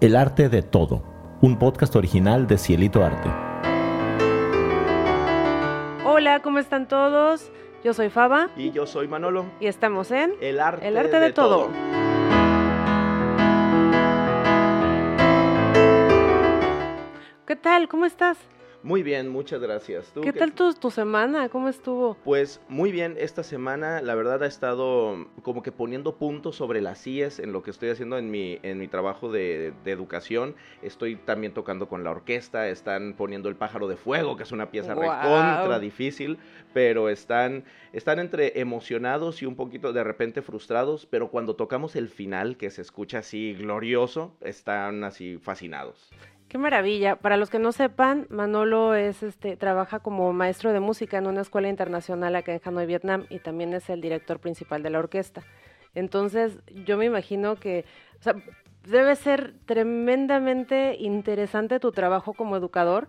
El 0.00 0.16
arte 0.16 0.48
de 0.48 0.62
todo, 0.62 1.02
un 1.42 1.58
podcast 1.58 1.94
original 1.94 2.46
de 2.46 2.56
Cielito 2.56 3.04
Arte. 3.04 3.28
Hola, 6.06 6.40
¿cómo 6.42 6.58
están 6.58 6.88
todos? 6.88 7.52
Yo 7.84 7.92
soy 7.92 8.08
Faba. 8.08 8.48
Y 8.56 8.70
yo 8.70 8.86
soy 8.86 9.08
Manolo. 9.08 9.44
Y 9.60 9.66
estamos 9.66 10.10
en 10.10 10.32
El 10.40 10.58
arte, 10.58 10.88
El 10.88 10.96
arte 10.96 11.20
de, 11.20 11.32
todo. 11.34 11.68
¿Qué 17.46 17.56
tal? 17.56 17.86
¿Cómo 17.86 18.06
estás? 18.06 18.38
Muy 18.82 19.02
bien, 19.02 19.28
muchas 19.28 19.60
gracias. 19.60 20.10
¿Tú 20.12 20.22
¿Qué 20.22 20.32
tal 20.32 20.52
tu, 20.52 20.72
tu 20.72 20.90
semana? 20.90 21.48
¿Cómo 21.50 21.68
estuvo? 21.68 22.16
Pues 22.24 22.60
muy 22.68 22.92
bien, 22.92 23.16
esta 23.18 23.42
semana 23.42 24.00
la 24.00 24.14
verdad 24.14 24.42
ha 24.42 24.46
estado 24.46 25.28
como 25.42 25.62
que 25.62 25.70
poniendo 25.70 26.16
puntos 26.16 26.56
sobre 26.56 26.80
las 26.80 27.06
IES 27.06 27.40
en 27.40 27.52
lo 27.52 27.62
que 27.62 27.70
estoy 27.70 27.90
haciendo 27.90 28.16
en 28.16 28.30
mi, 28.30 28.58
en 28.62 28.78
mi 28.78 28.88
trabajo 28.88 29.30
de, 29.30 29.74
de 29.84 29.90
educación. 29.90 30.54
Estoy 30.82 31.16
también 31.16 31.52
tocando 31.52 31.88
con 31.88 32.04
la 32.04 32.10
orquesta, 32.10 32.68
están 32.68 33.14
poniendo 33.16 33.48
El 33.48 33.56
pájaro 33.56 33.86
de 33.86 33.96
fuego, 33.96 34.36
que 34.36 34.44
es 34.44 34.52
una 34.52 34.70
pieza 34.70 34.94
Guau. 34.94 35.08
recontra 35.08 35.78
difícil, 35.78 36.38
pero 36.72 37.08
están, 37.10 37.64
están 37.92 38.18
entre 38.18 38.60
emocionados 38.60 39.42
y 39.42 39.46
un 39.46 39.56
poquito 39.56 39.92
de 39.92 40.04
repente 40.04 40.40
frustrados, 40.40 41.06
pero 41.06 41.30
cuando 41.30 41.54
tocamos 41.54 41.96
el 41.96 42.08
final, 42.08 42.56
que 42.56 42.70
se 42.70 42.80
escucha 42.80 43.18
así 43.18 43.54
glorioso, 43.54 44.36
están 44.40 45.04
así 45.04 45.38
fascinados. 45.38 46.10
Qué 46.50 46.58
maravilla. 46.58 47.14
Para 47.14 47.36
los 47.36 47.48
que 47.48 47.60
no 47.60 47.70
sepan, 47.70 48.26
Manolo 48.28 48.96
es 48.96 49.22
este 49.22 49.56
trabaja 49.56 50.00
como 50.00 50.32
maestro 50.32 50.72
de 50.72 50.80
música 50.80 51.16
en 51.16 51.28
una 51.28 51.42
escuela 51.42 51.68
internacional 51.68 52.34
acá 52.34 52.52
en 52.52 52.60
Hanoi, 52.64 52.86
Vietnam, 52.86 53.26
y 53.30 53.38
también 53.38 53.72
es 53.72 53.88
el 53.88 54.00
director 54.00 54.40
principal 54.40 54.82
de 54.82 54.90
la 54.90 54.98
orquesta. 54.98 55.44
Entonces, 55.94 56.58
yo 56.84 56.98
me 56.98 57.04
imagino 57.04 57.54
que, 57.54 57.84
o 58.18 58.22
sea, 58.24 58.34
debe 58.82 59.14
ser 59.14 59.54
tremendamente 59.64 60.96
interesante 60.98 61.78
tu 61.78 61.92
trabajo 61.92 62.34
como 62.34 62.56
educador, 62.56 63.06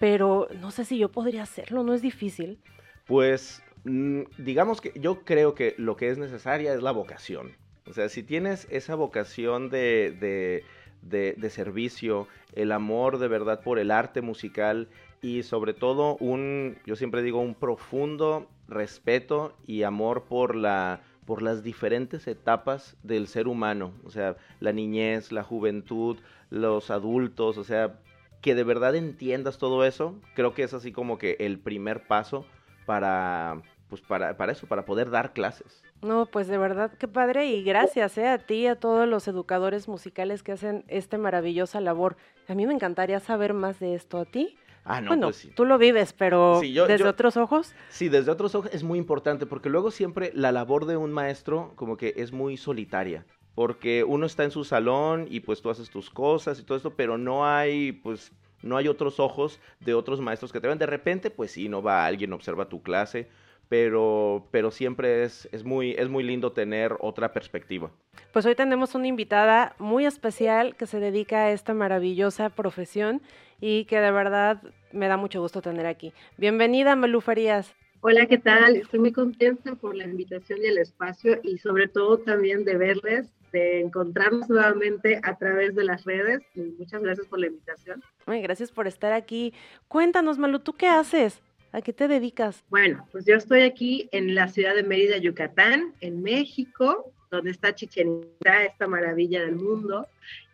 pero 0.00 0.48
no 0.58 0.70
sé 0.70 0.86
si 0.86 0.96
yo 0.96 1.10
podría 1.10 1.42
hacerlo, 1.42 1.82
no 1.82 1.92
es 1.92 2.00
difícil. 2.00 2.58
Pues 3.04 3.62
mm, 3.84 4.22
digamos 4.38 4.80
que 4.80 4.94
yo 4.98 5.26
creo 5.26 5.54
que 5.54 5.74
lo 5.76 5.98
que 5.98 6.08
es 6.08 6.16
necesaria 6.16 6.72
es 6.72 6.80
la 6.80 6.92
vocación. 6.92 7.52
O 7.86 7.92
sea, 7.92 8.08
si 8.08 8.22
tienes 8.22 8.66
esa 8.70 8.94
vocación 8.94 9.68
de, 9.68 10.16
de, 10.18 10.64
de- 11.02 11.34
servicio, 11.50 12.28
el 12.54 12.72
amor 12.72 13.18
de 13.18 13.28
verdad 13.28 13.62
por 13.62 13.78
el 13.78 13.90
arte 13.90 14.20
musical 14.20 14.88
y 15.22 15.42
sobre 15.42 15.72
todo 15.74 16.16
un, 16.16 16.76
yo 16.86 16.96
siempre 16.96 17.22
digo, 17.22 17.40
un 17.40 17.54
profundo 17.54 18.48
respeto 18.68 19.54
y 19.66 19.82
amor 19.82 20.24
por 20.24 20.54
la 20.54 21.00
por 21.24 21.42
las 21.42 21.62
diferentes 21.62 22.26
etapas 22.26 22.96
del 23.02 23.26
ser 23.26 23.48
humano, 23.48 23.92
o 24.02 24.10
sea, 24.10 24.38
la 24.60 24.72
niñez, 24.72 25.30
la 25.30 25.42
juventud, 25.42 26.16
los 26.48 26.90
adultos, 26.90 27.58
o 27.58 27.64
sea, 27.64 28.00
que 28.40 28.54
de 28.54 28.64
verdad 28.64 28.94
entiendas 28.94 29.58
todo 29.58 29.84
eso, 29.84 30.14
creo 30.34 30.54
que 30.54 30.62
es 30.62 30.72
así 30.72 30.90
como 30.90 31.18
que 31.18 31.36
el 31.40 31.58
primer 31.58 32.06
paso 32.06 32.46
para, 32.86 33.60
pues 33.88 34.02
para, 34.02 34.36
para 34.36 34.52
eso, 34.52 34.66
para 34.66 34.84
poder 34.84 35.10
dar 35.10 35.32
clases. 35.32 35.82
No, 36.02 36.26
pues 36.26 36.46
de 36.48 36.58
verdad, 36.58 36.92
qué 36.98 37.08
padre 37.08 37.46
y 37.46 37.62
gracias 37.62 38.18
eh, 38.18 38.28
a 38.28 38.38
ti 38.38 38.54
y 38.54 38.66
a 38.66 38.76
todos 38.78 39.08
los 39.08 39.26
educadores 39.28 39.88
musicales 39.88 40.42
que 40.42 40.52
hacen 40.52 40.84
esta 40.88 41.18
maravillosa 41.18 41.80
labor. 41.80 42.16
A 42.48 42.54
mí 42.54 42.66
me 42.66 42.74
encantaría 42.74 43.18
saber 43.20 43.54
más 43.54 43.80
de 43.80 43.94
esto 43.94 44.18
a 44.18 44.24
ti. 44.24 44.56
Ah, 44.84 45.00
no, 45.00 45.08
bueno, 45.08 45.26
pues 45.26 45.36
sí. 45.36 45.50
tú 45.54 45.64
lo 45.64 45.76
vives, 45.76 46.12
pero 46.14 46.60
Sí, 46.60 46.72
yo- 46.72 46.86
desde 46.86 47.04
yo- 47.04 47.10
otros 47.10 47.36
ojos. 47.36 47.74
Sí, 47.90 48.08
desde 48.08 48.30
otros 48.30 48.54
ojos 48.54 48.70
es 48.72 48.82
muy 48.82 48.98
importante, 48.98 49.44
porque 49.44 49.68
luego 49.68 49.90
siempre 49.90 50.30
la 50.34 50.50
labor 50.52 50.86
de 50.86 50.96
un 50.96 51.12
maestro 51.12 51.72
como 51.76 51.96
que 51.96 52.14
es 52.16 52.32
muy 52.32 52.56
solitaria, 52.56 53.26
porque 53.54 54.04
uno 54.04 54.24
está 54.24 54.44
en 54.44 54.50
su 54.50 54.64
salón 54.64 55.26
y 55.28 55.40
pues 55.40 55.60
tú 55.60 55.68
haces 55.68 55.90
tus 55.90 56.08
cosas 56.10 56.58
y 56.58 56.62
todo 56.62 56.76
esto, 56.76 56.94
pero 56.94 57.18
no 57.18 57.46
hay 57.46 57.92
pues 57.92 58.32
no 58.62 58.76
hay 58.76 58.88
otros 58.88 59.20
ojos 59.20 59.60
de 59.80 59.94
otros 59.94 60.20
maestros 60.20 60.52
que 60.52 60.60
te 60.60 60.66
ven. 60.68 60.78
De 60.78 60.86
repente, 60.86 61.30
pues 61.30 61.50
sí, 61.52 61.68
no 61.68 61.80
va 61.82 62.06
alguien, 62.06 62.32
observa 62.32 62.68
tu 62.68 62.82
clase, 62.82 63.28
pero, 63.68 64.46
pero 64.50 64.70
siempre 64.70 65.24
es, 65.24 65.48
es, 65.52 65.64
muy, 65.64 65.92
es 65.92 66.08
muy 66.08 66.22
lindo 66.22 66.52
tener 66.52 66.96
otra 67.00 67.32
perspectiva. 67.32 67.90
Pues 68.32 68.46
hoy 68.46 68.54
tenemos 68.54 68.94
una 68.94 69.06
invitada 69.06 69.74
muy 69.78 70.06
especial 70.06 70.76
que 70.76 70.86
se 70.86 71.00
dedica 71.00 71.44
a 71.44 71.52
esta 71.52 71.74
maravillosa 71.74 72.50
profesión 72.50 73.22
y 73.60 73.84
que 73.84 74.00
de 74.00 74.10
verdad 74.10 74.62
me 74.92 75.08
da 75.08 75.16
mucho 75.16 75.40
gusto 75.40 75.62
tener 75.62 75.86
aquí. 75.86 76.12
Bienvenida, 76.36 76.96
Melu 76.96 77.20
Farías. 77.20 77.74
Hola, 78.00 78.26
¿qué 78.26 78.38
tal? 78.38 78.76
Estoy 78.76 79.00
muy 79.00 79.12
contenta 79.12 79.74
por 79.74 79.96
la 79.96 80.04
invitación 80.04 80.60
y 80.62 80.66
el 80.66 80.78
espacio 80.78 81.40
y 81.42 81.58
sobre 81.58 81.88
todo 81.88 82.18
también 82.18 82.64
de 82.64 82.76
verles, 82.76 83.28
de 83.52 83.80
encontrarnos 83.80 84.48
nuevamente 84.48 85.20
a 85.24 85.36
través 85.36 85.74
de 85.74 85.82
las 85.82 86.04
redes 86.04 86.40
y 86.54 86.60
muchas 86.78 87.02
gracias 87.02 87.26
por 87.26 87.40
la 87.40 87.48
invitación. 87.48 88.02
Ay, 88.26 88.40
gracias 88.42 88.70
por 88.70 88.86
estar 88.86 89.12
aquí. 89.12 89.52
Cuéntanos, 89.88 90.38
Melu, 90.38 90.60
¿tú 90.60 90.74
qué 90.74 90.86
haces? 90.86 91.42
¿A 91.72 91.82
qué 91.82 91.92
te 91.92 92.08
dedicas? 92.08 92.64
Bueno, 92.70 93.06
pues 93.12 93.26
yo 93.26 93.36
estoy 93.36 93.62
aquí 93.62 94.08
en 94.12 94.34
la 94.34 94.48
ciudad 94.48 94.74
de 94.74 94.82
Mérida, 94.82 95.18
Yucatán, 95.18 95.94
en 96.00 96.22
México, 96.22 97.12
donde 97.30 97.50
está 97.50 97.74
Chichen 97.74 98.22
Itza, 98.40 98.64
esta 98.64 98.86
maravilla 98.86 99.42
del 99.42 99.56
mundo, 99.56 100.06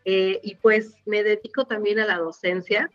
eh, 0.04 0.40
y 0.42 0.56
pues 0.56 0.96
me 1.06 1.22
dedico 1.22 1.66
también 1.66 2.00
a 2.00 2.06
la 2.06 2.18
docencia. 2.18 2.90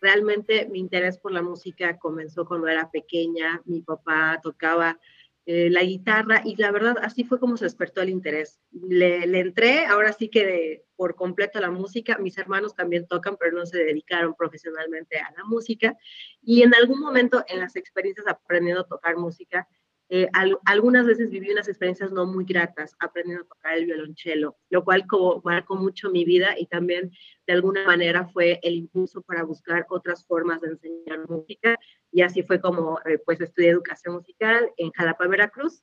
Realmente 0.00 0.68
mi 0.70 0.80
interés 0.80 1.16
por 1.16 1.32
la 1.32 1.42
música 1.42 1.98
comenzó 1.98 2.44
cuando 2.44 2.68
era 2.68 2.90
pequeña, 2.90 3.62
mi 3.64 3.80
papá 3.80 4.38
tocaba 4.42 4.98
eh, 5.44 5.70
la 5.70 5.82
guitarra 5.82 6.40
y 6.44 6.54
la 6.54 6.70
verdad 6.70 6.96
así 7.02 7.24
fue 7.24 7.40
como 7.40 7.56
se 7.56 7.64
despertó 7.64 8.00
el 8.00 8.10
interés. 8.10 8.60
Le, 8.70 9.24
entré, 9.40 9.86
ahora 9.86 10.12
sí 10.12 10.28
que 10.28 10.84
por 10.94 11.16
completo 11.16 11.58
la 11.58 11.70
música, 11.70 12.16
mis 12.18 12.38
hermanos 12.38 12.76
también 12.76 13.08
tocan, 13.08 13.36
pero 13.36 13.56
no 13.56 13.66
se 13.66 13.78
dedicaron 13.78 14.34
profesionalmente 14.34 15.18
a 15.18 15.32
la 15.36 15.44
música 15.44 15.96
y 16.42 16.62
en 16.62 16.74
algún 16.74 17.00
momento 17.00 17.44
en 17.48 17.58
las 17.58 17.74
experiencias 17.74 18.28
aprendiendo 18.28 18.82
a 18.82 18.86
tocar 18.86 19.16
música, 19.16 19.68
eh, 20.08 20.28
al- 20.32 20.58
algunas 20.66 21.06
veces 21.06 21.30
viví 21.30 21.50
unas 21.50 21.68
experiencias 21.68 22.12
no 22.12 22.26
muy 22.26 22.44
gratas 22.44 22.94
aprendiendo 22.98 23.44
a 23.44 23.48
tocar 23.48 23.74
el 23.78 23.86
violonchelo, 23.86 24.58
lo 24.68 24.84
cual 24.84 25.04
marcó 25.44 25.76
mucho 25.76 26.10
mi 26.10 26.24
vida 26.24 26.54
y 26.58 26.66
también 26.66 27.10
de 27.46 27.52
alguna 27.54 27.84
manera 27.86 28.28
fue 28.28 28.60
el 28.62 28.74
impulso 28.74 29.22
para 29.22 29.42
buscar 29.44 29.86
otras 29.88 30.26
formas 30.26 30.60
de 30.60 30.68
enseñar 30.68 31.28
música 31.28 31.78
y 32.10 32.22
así 32.22 32.42
fue 32.42 32.60
como 32.60 32.98
eh, 33.06 33.18
pues 33.24 33.40
estudié 33.40 33.70
educación 33.70 34.16
musical 34.16 34.70
en 34.76 34.90
Jalapa, 34.90 35.26
Veracruz 35.26 35.82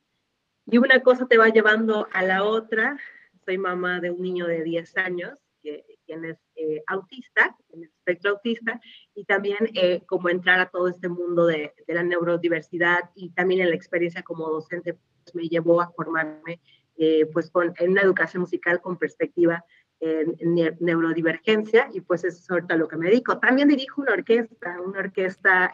y 0.66 0.78
una 0.78 1.00
cosa 1.00 1.26
te 1.26 1.38
va 1.38 1.48
llevando 1.48 2.06
a 2.12 2.22
la 2.22 2.44
otra. 2.44 2.98
Soy 3.44 3.58
mamá 3.58 4.00
de 4.00 4.10
un 4.10 4.22
niño 4.22 4.46
de 4.46 4.62
10 4.62 4.96
años 4.96 5.38
que, 5.62 5.84
quien 6.06 6.24
es 6.24 6.38
eh, 6.62 6.82
autista, 6.86 7.56
en 7.70 7.84
el 7.84 7.88
espectro 7.88 8.32
autista, 8.32 8.78
y 9.14 9.24
también 9.24 9.70
eh, 9.72 10.02
como 10.06 10.28
entrar 10.28 10.60
a 10.60 10.68
todo 10.68 10.88
este 10.88 11.08
mundo 11.08 11.46
de, 11.46 11.72
la 11.86 12.02
neurodiversidad 12.02 13.10
y 13.14 13.30
también 13.30 13.62
en 13.62 13.70
la 13.70 13.76
experiencia 13.76 14.22
como 14.22 14.46
docente 14.50 14.98
pues, 15.24 15.34
me 15.34 15.48
llevó 15.48 15.80
a 15.80 15.90
formarme 15.92 16.60
eh, 16.98 17.24
pues 17.32 17.50
con, 17.50 17.72
en 17.78 17.92
una 17.92 18.02
educación 18.02 18.42
musical 18.42 18.82
con 18.82 18.98
perspectiva 18.98 19.64
en, 20.00 20.36
en 20.38 20.54
ne- 20.54 20.76
neurodivergencia 20.80 21.88
y 21.94 22.02
pues 22.02 22.24
eso 22.24 22.38
es 22.38 22.50
ahorita 22.50 22.76
lo 22.76 22.88
que 22.88 22.98
me 22.98 23.08
dedico. 23.08 23.38
También 23.38 23.68
dirijo 23.68 24.02
una 24.02 24.12
orquesta, 24.12 24.80
una 24.82 24.98
orquesta 24.98 25.72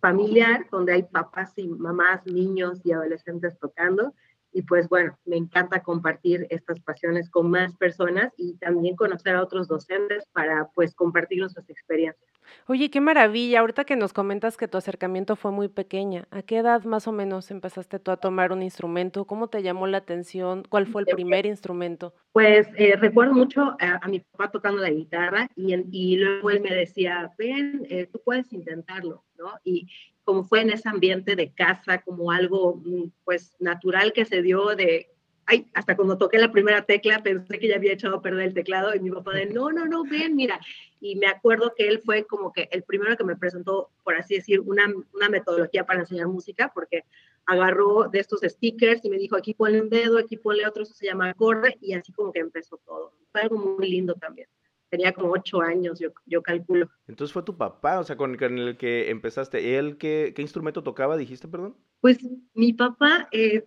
familiar 0.00 0.66
donde 0.70 0.92
hay 0.92 1.04
papás 1.04 1.54
y 1.56 1.68
mamás, 1.68 2.26
niños 2.26 2.80
y 2.84 2.92
adolescentes 2.92 3.58
tocando 3.58 4.12
y 4.56 4.62
pues 4.62 4.88
bueno, 4.88 5.18
me 5.26 5.36
encanta 5.36 5.82
compartir 5.82 6.46
estas 6.48 6.80
pasiones 6.80 7.28
con 7.28 7.50
más 7.50 7.76
personas 7.76 8.32
y 8.38 8.54
también 8.54 8.96
conocer 8.96 9.36
a 9.36 9.42
otros 9.42 9.68
docentes 9.68 10.24
para 10.32 10.70
pues 10.74 10.94
compartir 10.94 11.40
nuestras 11.40 11.68
experiencias. 11.68 12.26
Oye, 12.66 12.90
qué 12.90 13.02
maravilla. 13.02 13.60
Ahorita 13.60 13.84
que 13.84 13.96
nos 13.96 14.14
comentas 14.14 14.56
que 14.56 14.66
tu 14.66 14.78
acercamiento 14.78 15.36
fue 15.36 15.52
muy 15.52 15.68
pequeña, 15.68 16.26
¿a 16.30 16.40
qué 16.40 16.56
edad 16.56 16.84
más 16.84 17.06
o 17.06 17.12
menos 17.12 17.50
empezaste 17.50 17.98
tú 17.98 18.10
a 18.12 18.16
tomar 18.16 18.50
un 18.50 18.62
instrumento? 18.62 19.26
¿Cómo 19.26 19.48
te 19.48 19.62
llamó 19.62 19.86
la 19.86 19.98
atención? 19.98 20.62
¿Cuál 20.70 20.86
fue 20.86 21.02
el 21.02 21.06
primer 21.08 21.44
instrumento? 21.44 22.14
Pues 22.32 22.66
eh, 22.78 22.96
recuerdo 22.96 23.34
mucho 23.34 23.76
a, 23.78 24.00
a 24.00 24.08
mi 24.08 24.20
papá 24.20 24.50
tocando 24.50 24.80
la 24.80 24.90
guitarra 24.90 25.50
y, 25.54 25.74
y 25.92 26.16
luego 26.16 26.48
él 26.48 26.62
me 26.62 26.74
decía, 26.74 27.30
ven, 27.36 27.86
eh, 27.90 28.08
tú 28.10 28.22
puedes 28.24 28.50
intentarlo, 28.54 29.22
¿no? 29.36 29.52
Y 29.64 29.86
como 30.26 30.42
fue 30.42 30.60
en 30.60 30.70
ese 30.70 30.88
ambiente 30.88 31.36
de 31.36 31.52
casa, 31.52 32.02
como 32.02 32.32
algo 32.32 32.82
mm, 32.84 33.12
pues 33.24 33.54
natural 33.60 34.12
que 34.12 34.24
se 34.24 34.42
dio 34.42 34.74
de, 34.74 35.08
ay, 35.46 35.70
hasta 35.72 35.94
cuando 35.94 36.18
toqué 36.18 36.38
la 36.38 36.50
primera 36.50 36.82
tecla 36.82 37.22
pensé 37.22 37.60
que 37.60 37.68
ya 37.68 37.76
había 37.76 37.92
echado 37.92 38.16
a 38.16 38.22
perder 38.22 38.48
el 38.48 38.54
teclado 38.54 38.92
y 38.92 38.98
mi 38.98 39.12
papá 39.12 39.34
de, 39.34 39.46
no, 39.46 39.70
no, 39.70 39.86
no, 39.86 40.02
ven, 40.02 40.34
mira. 40.34 40.58
Y 41.00 41.14
me 41.14 41.28
acuerdo 41.28 41.74
que 41.76 41.86
él 41.86 42.00
fue 42.04 42.24
como 42.24 42.52
que 42.52 42.68
el 42.72 42.82
primero 42.82 43.16
que 43.16 43.22
me 43.22 43.36
presentó, 43.36 43.90
por 44.02 44.16
así 44.16 44.34
decir, 44.34 44.58
una, 44.60 44.92
una 45.14 45.28
metodología 45.28 45.86
para 45.86 46.00
enseñar 46.00 46.26
música, 46.26 46.72
porque 46.74 47.04
agarró 47.46 48.08
de 48.08 48.18
estos 48.18 48.40
stickers 48.42 49.04
y 49.04 49.10
me 49.10 49.18
dijo, 49.18 49.36
aquí 49.36 49.54
ponle 49.54 49.80
un 49.80 49.88
dedo, 49.88 50.18
aquí 50.18 50.36
ponle 50.36 50.66
otro, 50.66 50.82
eso 50.82 50.92
se 50.92 51.06
llama 51.06 51.30
acorde, 51.30 51.78
y 51.80 51.92
así 51.92 52.12
como 52.12 52.32
que 52.32 52.40
empezó 52.40 52.78
todo. 52.84 53.12
Fue 53.30 53.42
algo 53.42 53.58
muy 53.58 53.88
lindo 53.88 54.14
también. 54.14 54.48
Tenía 54.88 55.12
como 55.12 55.32
ocho 55.32 55.60
años, 55.60 55.98
yo, 55.98 56.10
yo 56.26 56.42
calculo. 56.42 56.88
Entonces 57.08 57.32
fue 57.32 57.42
tu 57.42 57.56
papá, 57.56 57.98
o 57.98 58.04
sea, 58.04 58.16
con, 58.16 58.36
con 58.36 58.58
el 58.58 58.76
que 58.76 59.10
empezaste. 59.10 59.78
¿Él 59.78 59.96
qué, 59.98 60.32
qué 60.34 60.42
instrumento 60.42 60.82
tocaba, 60.82 61.16
dijiste, 61.16 61.48
perdón? 61.48 61.76
Pues 62.00 62.18
mi 62.54 62.72
papá, 62.72 63.28
eh, 63.32 63.64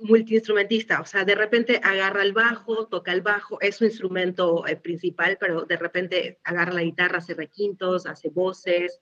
multiinstrumentista, 0.00 1.00
o 1.00 1.04
sea, 1.04 1.24
de 1.24 1.34
repente 1.34 1.80
agarra 1.82 2.22
el 2.22 2.32
bajo, 2.32 2.86
toca 2.86 3.12
el 3.12 3.22
bajo, 3.22 3.60
es 3.60 3.76
su 3.76 3.84
instrumento 3.84 4.66
eh, 4.66 4.76
principal, 4.76 5.36
pero 5.40 5.62
de 5.62 5.76
repente 5.76 6.38
agarra 6.44 6.72
la 6.72 6.82
guitarra, 6.82 7.18
hace 7.18 7.34
requintos, 7.34 8.06
hace 8.06 8.28
voces, 8.28 9.00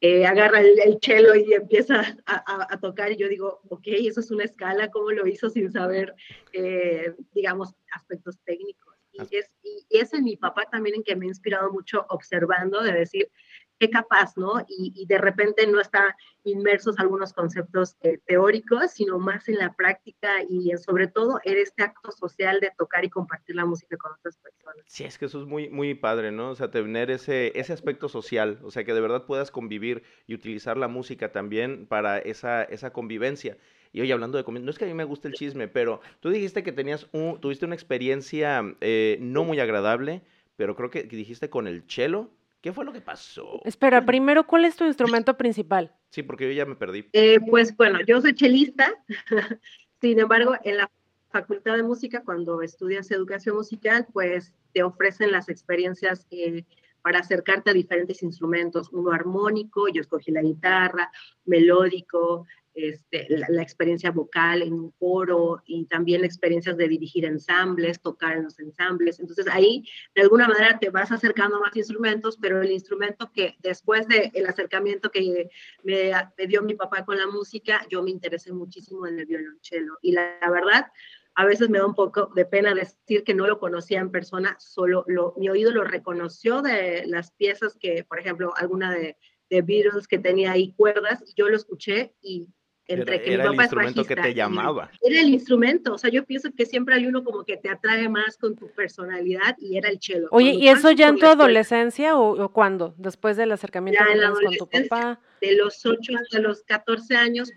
eh, 0.00 0.26
agarra 0.26 0.60
el, 0.60 0.98
cello 1.00 1.34
y 1.34 1.54
empieza 1.54 2.16
a, 2.26 2.78
tocar 2.80 3.12
y 3.12 3.16
yo 3.16 3.28
digo, 3.28 3.60
ok, 3.68 3.86
eso 3.86 4.20
es 4.20 4.30
una 4.30 4.44
escala, 4.44 4.90
¿cómo 4.90 5.10
lo 5.10 5.26
hizo 5.26 5.48
sin 5.48 5.72
saber, 5.72 6.14
eh, 6.52 7.14
digamos, 7.32 7.74
aspectos 7.92 8.38
técnicos? 8.44 8.85
Y 9.30 9.36
es, 9.36 9.50
y 9.62 9.98
es 9.98 10.12
en 10.12 10.24
mi 10.24 10.36
papá 10.36 10.66
también 10.70 10.96
en 10.96 11.02
que 11.02 11.16
me 11.16 11.26
ha 11.26 11.28
inspirado 11.28 11.72
mucho 11.72 12.04
observando, 12.08 12.82
de 12.82 12.92
decir, 12.92 13.30
qué 13.78 13.90
capaz, 13.90 14.36
¿no? 14.36 14.64
Y, 14.68 15.06
de 15.06 15.18
repente 15.18 15.66
no 15.66 15.80
está 15.80 16.16
inmersos 16.44 16.98
algunos 16.98 17.32
conceptos 17.32 17.96
eh, 18.02 18.18
teóricos, 18.26 18.92
sino 18.92 19.18
más 19.18 19.48
en 19.48 19.58
la 19.58 19.74
práctica 19.74 20.42
y 20.48 20.70
sobre 20.78 21.06
todo 21.06 21.38
en 21.44 21.58
este 21.58 21.82
acto 21.82 22.10
social 22.10 22.60
de 22.60 22.72
tocar 22.76 23.04
y 23.04 23.10
compartir 23.10 23.56
la 23.56 23.64
música 23.64 23.96
con 23.96 24.12
otras 24.12 24.36
personas. 24.38 24.84
Sí, 24.86 25.04
es 25.04 25.18
que 25.18 25.26
eso 25.26 25.40
es 25.40 25.46
muy, 25.46 25.68
muy 25.68 25.94
padre, 25.94 26.32
¿no? 26.32 26.50
O 26.50 26.54
sea, 26.54 26.70
tener 26.70 27.10
ese, 27.10 27.52
ese 27.58 27.72
aspecto 27.72 28.08
social, 28.08 28.58
o 28.62 28.70
sea, 28.70 28.84
que 28.84 28.94
de 28.94 29.00
verdad 29.00 29.26
puedas 29.26 29.50
convivir 29.50 30.02
y 30.26 30.34
utilizar 30.34 30.76
la 30.76 30.88
música 30.88 31.32
también 31.32 31.86
para 31.86 32.18
esa, 32.18 32.64
esa 32.64 32.92
convivencia. 32.92 33.58
Y 33.92 34.00
hoy 34.00 34.12
hablando 34.12 34.36
de 34.36 34.44
comida, 34.44 34.64
no 34.64 34.70
es 34.70 34.78
que 34.78 34.84
a 34.84 34.88
mí 34.88 34.94
me 34.94 35.04
guste 35.04 35.28
el 35.28 35.34
chisme, 35.34 35.68
pero 35.68 36.00
tú 36.20 36.30
dijiste 36.30 36.62
que 36.62 36.72
tenías 36.72 37.08
un, 37.12 37.40
tuviste 37.40 37.64
una 37.64 37.74
experiencia 37.74 38.76
eh, 38.80 39.18
no 39.20 39.44
muy 39.44 39.60
agradable, 39.60 40.22
pero 40.56 40.74
creo 40.76 40.90
que 40.90 41.04
dijiste 41.04 41.48
con 41.48 41.66
el 41.66 41.86
chelo. 41.86 42.30
¿Qué 42.66 42.72
fue 42.72 42.84
lo 42.84 42.92
que 42.92 43.00
pasó? 43.00 43.60
Espera, 43.62 44.04
primero, 44.04 44.44
¿cuál 44.44 44.64
es 44.64 44.74
tu 44.74 44.84
instrumento 44.84 45.36
principal? 45.36 45.94
Sí, 46.10 46.24
porque 46.24 46.48
yo 46.48 46.52
ya 46.52 46.66
me 46.66 46.74
perdí. 46.74 47.08
Eh, 47.12 47.38
pues 47.48 47.76
bueno, 47.76 48.00
yo 48.04 48.20
soy 48.20 48.34
chelista, 48.34 48.92
sin 50.00 50.18
embargo, 50.18 50.56
en 50.64 50.78
la 50.78 50.90
Facultad 51.30 51.76
de 51.76 51.84
Música, 51.84 52.24
cuando 52.24 52.62
estudias 52.62 53.08
educación 53.12 53.54
musical, 53.54 54.08
pues 54.12 54.52
te 54.72 54.82
ofrecen 54.82 55.30
las 55.30 55.48
experiencias 55.48 56.26
eh, 56.32 56.64
para 57.02 57.20
acercarte 57.20 57.70
a 57.70 57.72
diferentes 57.72 58.20
instrumentos, 58.24 58.88
uno 58.90 59.12
armónico, 59.12 59.86
yo 59.86 60.00
escogí 60.00 60.32
la 60.32 60.42
guitarra, 60.42 61.12
melódico, 61.44 62.48
este, 62.76 63.26
la, 63.30 63.62
experiencia 63.62 64.10
vocal 64.10 64.60
en 64.60 64.74
un 64.74 64.90
coro 64.98 65.62
y 65.64 65.86
también 65.86 66.24
experiencias 66.24 66.76
de 66.76 66.86
dirigir 66.86 67.24
ensambles, 67.24 68.02
tocar 68.02 68.36
en 68.36 68.44
los 68.44 68.58
ensambles. 68.58 69.18
Entonces 69.18 69.46
ahí 69.50 69.82
de 70.14 70.22
alguna 70.22 70.46
manera 70.46 70.78
te 70.78 70.90
vas 70.90 71.10
acercando 71.10 71.56
a 71.56 71.60
más 71.60 71.74
instrumentos, 71.74 72.36
pero 72.38 72.60
el 72.60 72.70
instrumento 72.70 73.32
que 73.32 73.56
después 73.60 74.06
del 74.08 74.30
el 74.34 74.46
acercamiento 74.46 75.10
que 75.10 75.48
me, 75.84 76.12
dio 76.46 76.62
mi 76.62 76.74
papá 76.74 77.06
con 77.06 77.16
la 77.16 77.26
música, 77.26 77.80
yo 77.88 78.02
me 78.02 78.10
interesé 78.10 78.52
muchísimo 78.52 79.06
en 79.06 79.20
el 79.20 79.26
violonchelo. 79.26 79.96
Y 80.02 80.12
la, 80.12 80.38
verdad, 80.52 80.92
a 81.34 81.46
veces 81.46 81.70
me 81.70 81.78
da 81.78 81.86
un 81.86 81.94
poco 81.94 82.30
de 82.34 82.44
pena 82.44 82.74
decir 82.74 83.24
que 83.24 83.32
no 83.32 83.46
lo 83.46 83.58
conocía 83.58 84.00
en 84.00 84.10
persona, 84.10 84.54
solo 84.60 85.02
lo, 85.06 85.32
mi 85.38 85.48
oído 85.48 85.70
lo 85.70 85.82
reconoció 85.82 86.60
de 86.60 87.06
las 87.06 87.30
piezas 87.32 87.74
que, 87.80 88.04
por 88.04 88.20
ejemplo, 88.20 88.52
alguna 88.54 88.92
de, 88.92 89.16
de 89.48 89.62
Beatles 89.62 90.06
que 90.06 90.18
tenía 90.18 90.52
ahí 90.52 90.74
cuerdas, 90.74 91.24
yo 91.36 91.48
lo 91.48 91.56
escuché 91.56 92.14
y 92.20 92.48
entre 92.88 93.32
era, 93.32 93.44
que 93.44 93.50
el 93.50 93.54
instrumento 93.54 94.04
que 94.04 94.16
te 94.16 94.34
llamaba. 94.34 94.90
Era 95.02 95.20
el 95.20 95.28
instrumento, 95.30 95.94
o 95.94 95.98
sea, 95.98 96.10
yo 96.10 96.24
pienso 96.24 96.50
que 96.56 96.66
siempre 96.66 96.94
hay 96.94 97.06
uno 97.06 97.24
como 97.24 97.44
que 97.44 97.56
te 97.56 97.68
atrae 97.68 98.08
más 98.08 98.36
con 98.36 98.54
tu 98.56 98.68
personalidad 98.70 99.56
y 99.58 99.76
era 99.76 99.88
el 99.88 99.98
chelo. 99.98 100.28
Oye, 100.30 100.52
¿y 100.52 100.68
eso 100.68 100.90
ya 100.92 101.08
en 101.08 101.18
tu 101.18 101.26
adolescencia 101.26 102.16
o, 102.16 102.48
cuándo? 102.50 102.94
Después 102.96 103.36
del 103.36 103.52
acercamiento 103.52 104.02
con 104.42 104.56
tu 104.56 104.68
papá. 104.68 105.20
De 105.40 105.56
los 105.56 105.84
8 105.84 106.12
hasta 106.20 106.38
los 106.38 106.62
14 106.62 107.16
años, 107.16 107.52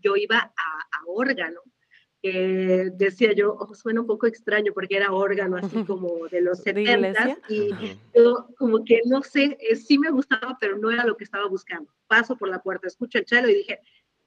yo 0.00 0.16
iba 0.16 0.38
a, 0.38 0.52
órgano. 1.06 1.60
que 2.20 2.90
decía 2.94 3.32
yo, 3.32 3.56
oh, 3.58 3.74
suena 3.74 4.00
un 4.00 4.06
poco 4.06 4.26
extraño 4.26 4.72
porque 4.72 4.96
era 4.96 5.12
órgano 5.12 5.56
así 5.56 5.84
como 5.84 6.28
de 6.30 6.40
los 6.40 6.60
70 6.62 7.38
y 7.48 7.70
yo 8.14 8.46
como 8.56 8.84
que 8.84 9.00
no 9.06 9.22
sé, 9.22 9.58
eh, 9.60 9.74
sí 9.74 9.98
me 9.98 10.10
gustaba, 10.10 10.56
pero 10.60 10.78
no 10.78 10.90
era 10.90 11.04
lo 11.04 11.16
que 11.16 11.24
estaba 11.24 11.48
buscando. 11.48 11.90
Paso 12.06 12.36
por 12.36 12.48
la 12.48 12.62
puerta, 12.62 12.86
escucho 12.86 13.18
el 13.18 13.24
chelo 13.24 13.48
y 13.48 13.54
dije, 13.54 13.80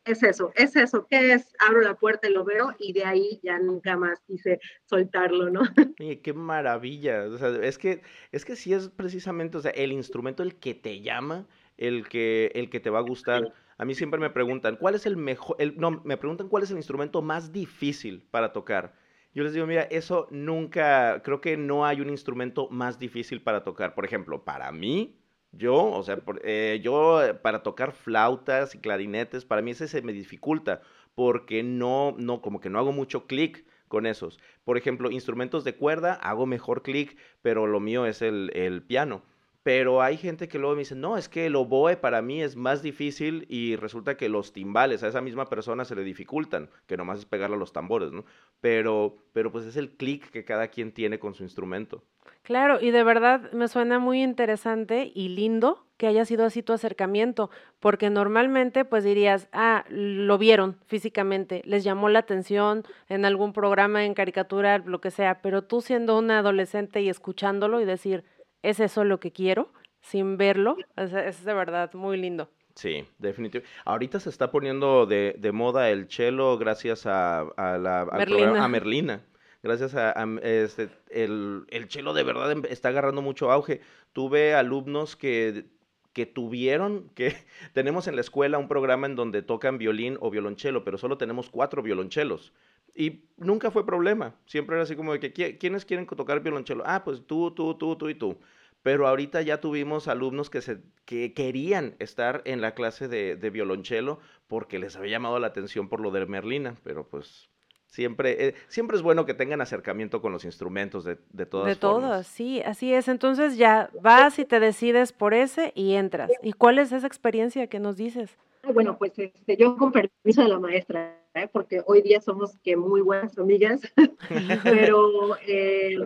es 0.05 0.23
eso, 0.23 0.51
es 0.55 0.75
eso, 0.75 1.07
¿qué 1.09 1.33
es? 1.33 1.53
Abro 1.59 1.81
la 1.81 1.95
puerta 1.95 2.29
y 2.29 2.33
lo 2.33 2.45
veo 2.45 2.75
y 2.79 2.93
de 2.93 3.05
ahí 3.05 3.39
ya 3.43 3.59
nunca 3.59 3.97
más 3.97 4.21
quise 4.21 4.59
soltarlo, 4.85 5.49
¿no? 5.49 5.61
Oye, 5.99 6.21
qué 6.21 6.33
maravilla, 6.33 7.23
o 7.23 7.37
sea, 7.37 7.49
es 7.61 7.77
que, 7.77 8.01
es 8.31 8.45
que 8.45 8.55
sí 8.55 8.73
es 8.73 8.89
precisamente, 8.89 9.57
o 9.57 9.61
sea, 9.61 9.71
el 9.71 9.91
instrumento 9.91 10.43
el 10.43 10.55
que 10.55 10.75
te 10.75 11.01
llama, 11.01 11.47
el 11.77 12.07
que, 12.07 12.51
el 12.55 12.69
que 12.69 12.79
te 12.79 12.89
va 12.89 12.99
a 12.99 13.03
gustar. 13.03 13.53
A 13.77 13.83
mí 13.83 13.93
siempre 13.93 14.19
me 14.19 14.29
preguntan, 14.29 14.77
¿cuál 14.77 14.95
es 14.95 15.05
el 15.05 15.17
mejor, 15.17 15.57
el, 15.59 15.75
no, 15.77 16.01
me 16.05 16.17
preguntan 16.17 16.47
cuál 16.47 16.63
es 16.63 16.71
el 16.71 16.77
instrumento 16.77 17.21
más 17.21 17.51
difícil 17.51 18.21
para 18.31 18.53
tocar. 18.53 18.93
Yo 19.33 19.43
les 19.43 19.53
digo, 19.53 19.65
mira, 19.65 19.81
eso 19.83 20.27
nunca, 20.31 21.21
creo 21.21 21.41
que 21.41 21.57
no 21.57 21.85
hay 21.85 21.99
un 21.99 22.09
instrumento 22.09 22.69
más 22.69 22.99
difícil 22.99 23.41
para 23.41 23.65
tocar. 23.65 23.93
Por 23.93 24.05
ejemplo, 24.05 24.45
para 24.45 24.71
mí, 24.71 25.19
yo, 25.57 25.91
o 25.91 26.03
sea, 26.03 26.21
eh, 26.43 26.79
yo 26.83 27.23
eh, 27.23 27.33
para 27.33 27.63
tocar 27.63 27.93
flautas 27.93 28.75
y 28.75 28.79
clarinetes, 28.79 29.45
para 29.45 29.61
mí 29.61 29.71
ese 29.71 29.87
se 29.87 30.01
me 30.01 30.13
dificulta 30.13 30.81
porque 31.15 31.63
no, 31.63 32.15
no, 32.17 32.41
como 32.41 32.59
que 32.59 32.69
no 32.69 32.79
hago 32.79 32.91
mucho 32.91 33.25
clic 33.25 33.65
con 33.87 34.05
esos. 34.05 34.39
Por 34.63 34.77
ejemplo, 34.77 35.11
instrumentos 35.11 35.63
de 35.63 35.75
cuerda, 35.75 36.13
hago 36.13 36.45
mejor 36.45 36.81
clic, 36.81 37.17
pero 37.41 37.67
lo 37.67 37.79
mío 37.79 38.05
es 38.05 38.21
el, 38.21 38.51
el 38.53 38.81
piano. 38.83 39.23
Pero 39.63 40.03
hay 40.03 40.17
gente 40.17 40.47
que 40.47 40.59
luego 40.59 40.75
me 40.75 40.81
dice, 40.81 40.93
no, 40.93 41.17
es 41.17 41.27
que 41.27 41.47
el 41.47 41.55
oboe 41.55 41.97
para 41.97 42.21
mí 42.21 42.43
es 42.43 42.55
más 42.55 42.83
difícil 42.83 43.47
y 43.49 43.75
resulta 43.77 44.15
que 44.15 44.29
los 44.29 44.53
timbales 44.53 45.01
a 45.01 45.07
esa 45.07 45.21
misma 45.21 45.49
persona 45.49 45.85
se 45.85 45.95
le 45.95 46.03
dificultan, 46.03 46.69
que 46.85 46.97
nomás 46.97 47.19
es 47.19 47.25
pegarle 47.25 47.55
a 47.55 47.59
los 47.59 47.73
tambores, 47.73 48.11
¿no? 48.11 48.25
Pero, 48.61 49.17
pero 49.33 49.51
pues 49.51 49.65
es 49.65 49.75
el 49.75 49.97
clic 49.97 50.29
que 50.29 50.45
cada 50.45 50.67
quien 50.67 50.91
tiene 50.91 51.17
con 51.17 51.33
su 51.33 51.41
instrumento. 51.41 52.03
Claro, 52.43 52.79
y 52.79 52.91
de 52.91 53.03
verdad 53.03 53.51
me 53.53 53.67
suena 53.67 53.97
muy 53.99 54.21
interesante 54.21 55.11
y 55.13 55.29
lindo 55.29 55.85
que 55.97 56.07
haya 56.07 56.25
sido 56.25 56.45
así 56.45 56.61
tu 56.61 56.73
acercamiento, 56.73 57.49
porque 57.79 58.09
normalmente 58.09 58.85
pues 58.85 59.03
dirías, 59.03 59.47
ah, 59.51 59.85
lo 59.89 60.37
vieron 60.37 60.77
físicamente, 60.85 61.61
les 61.65 61.83
llamó 61.83 62.09
la 62.09 62.19
atención 62.19 62.83
en 63.07 63.25
algún 63.25 63.53
programa, 63.53 64.05
en 64.05 64.13
caricatura, 64.13 64.79
lo 64.79 64.99
que 65.01 65.11
sea, 65.11 65.41
pero 65.41 65.63
tú 65.63 65.81
siendo 65.81 66.17
una 66.17 66.39
adolescente 66.39 67.01
y 67.01 67.09
escuchándolo 67.09 67.81
y 67.81 67.85
decir, 67.85 68.25
es 68.61 68.79
eso 68.79 69.03
lo 69.03 69.19
que 69.19 69.31
quiero, 69.31 69.71
sin 70.01 70.37
verlo, 70.37 70.77
es, 70.97 71.45
de 71.45 71.53
verdad 71.53 71.93
muy 71.93 72.17
lindo. 72.17 72.49
Sí, 72.75 73.07
definitivamente. 73.17 73.73
Ahorita 73.85 74.19
se 74.19 74.29
está 74.29 74.51
poniendo 74.51 75.05
de, 75.05 75.35
de 75.39 75.51
moda 75.53 75.89
el 75.89 76.07
chelo 76.07 76.57
gracias 76.57 77.05
a, 77.05 77.39
a 77.39 77.77
la 77.77 78.01
a 78.01 78.67
Merlina. 78.67 79.21
Gracias 79.65 79.95
a, 79.95 80.13
este, 80.43 80.89
el, 81.09 81.65
el 81.69 81.87
chelo 81.87 82.13
de 82.13 82.21
verdad 82.21 82.51
em, 82.51 82.61
está 82.69 82.89
agarrando 82.89 83.23
mucho 83.23 83.51
auge. 83.51 83.81
Tuve 84.13 84.53
alumnos 84.53 85.15
que 85.15 85.65
que 86.13 86.27
tuvieron, 86.27 87.09
que 87.15 87.35
tenemos 87.73 88.07
en 88.07 88.13
la 88.15 88.21
escuela 88.21 88.59
un 88.59 88.67
programa 88.67 89.07
en 89.07 89.15
donde 89.15 89.41
tocan 89.41 89.79
violín 89.79 90.17
o 90.21 90.29
violonchelo, 90.29 90.83
pero 90.83 90.99
solo 90.99 91.17
tenemos 91.17 91.49
cuatro 91.49 91.81
violonchelos. 91.81 92.53
Y 92.93 93.23
nunca 93.37 93.71
fue 93.71 93.87
problema. 93.87 94.35
Siempre 94.45 94.75
era 94.75 94.83
así 94.83 94.95
como 94.95 95.13
de 95.13 95.19
que, 95.19 95.57
¿quiénes 95.57 95.83
quieren 95.83 96.05
tocar 96.05 96.41
violonchelo? 96.41 96.83
Ah, 96.85 97.03
pues 97.03 97.25
tú, 97.25 97.49
tú, 97.51 97.73
tú, 97.73 97.95
tú 97.95 98.07
y 98.07 98.13
tú. 98.13 98.37
Pero 98.83 99.07
ahorita 99.07 99.41
ya 99.41 99.59
tuvimos 99.61 100.07
alumnos 100.07 100.51
que, 100.51 100.61
se, 100.61 100.77
que 101.05 101.33
querían 101.33 101.95
estar 101.97 102.43
en 102.45 102.61
la 102.61 102.75
clase 102.75 103.07
de, 103.07 103.35
de 103.35 103.49
violonchelo 103.49 104.19
porque 104.47 104.77
les 104.77 104.95
había 104.95 105.13
llamado 105.13 105.39
la 105.39 105.47
atención 105.47 105.89
por 105.89 106.01
lo 106.01 106.11
de 106.11 106.27
Merlina, 106.27 106.77
pero 106.83 107.09
pues 107.09 107.49
Siempre, 107.95 108.47
eh, 108.47 108.55
siempre 108.67 108.97
es 108.97 109.03
bueno 109.03 109.25
que 109.25 109.33
tengan 109.33 109.61
acercamiento 109.61 110.21
con 110.21 110.33
los 110.33 110.43
instrumentos 110.43 111.05
de, 111.05 111.17
de 111.31 111.45
todas 111.45 111.67
De 111.67 111.77
todos, 111.77 112.27
sí, 112.27 112.61
así 112.61 112.93
es. 112.93 113.07
Entonces 113.07 113.55
ya 113.55 113.89
vas 114.01 114.37
y 114.37 114.43
te 114.43 114.59
decides 114.59 115.13
por 115.13 115.33
ese 115.33 115.71
y 115.75 115.93
entras. 115.93 116.29
¿Y 116.43 116.51
cuál 116.51 116.77
es 116.77 116.91
esa 116.91 117.07
experiencia 117.07 117.67
que 117.67 117.79
nos 117.79 117.95
dices? 117.95 118.37
Ah, 118.63 118.73
bueno, 118.73 118.97
pues 118.97 119.17
este, 119.17 119.55
yo 119.55 119.77
con 119.77 119.93
permiso 119.93 120.41
de 120.41 120.49
la 120.49 120.59
maestra, 120.59 121.17
¿eh? 121.35 121.47
porque 121.49 121.83
hoy 121.85 122.01
día 122.01 122.19
somos 122.19 122.57
que 122.65 122.75
muy 122.75 122.99
buenas 122.99 123.37
amigas, 123.37 123.79
pero 124.65 125.37
eh, 125.47 125.97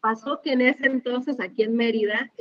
pasó 0.00 0.40
que 0.42 0.54
en 0.54 0.62
ese 0.62 0.86
entonces 0.86 1.38
aquí 1.38 1.62
en 1.62 1.76
Mérida, 1.76 2.32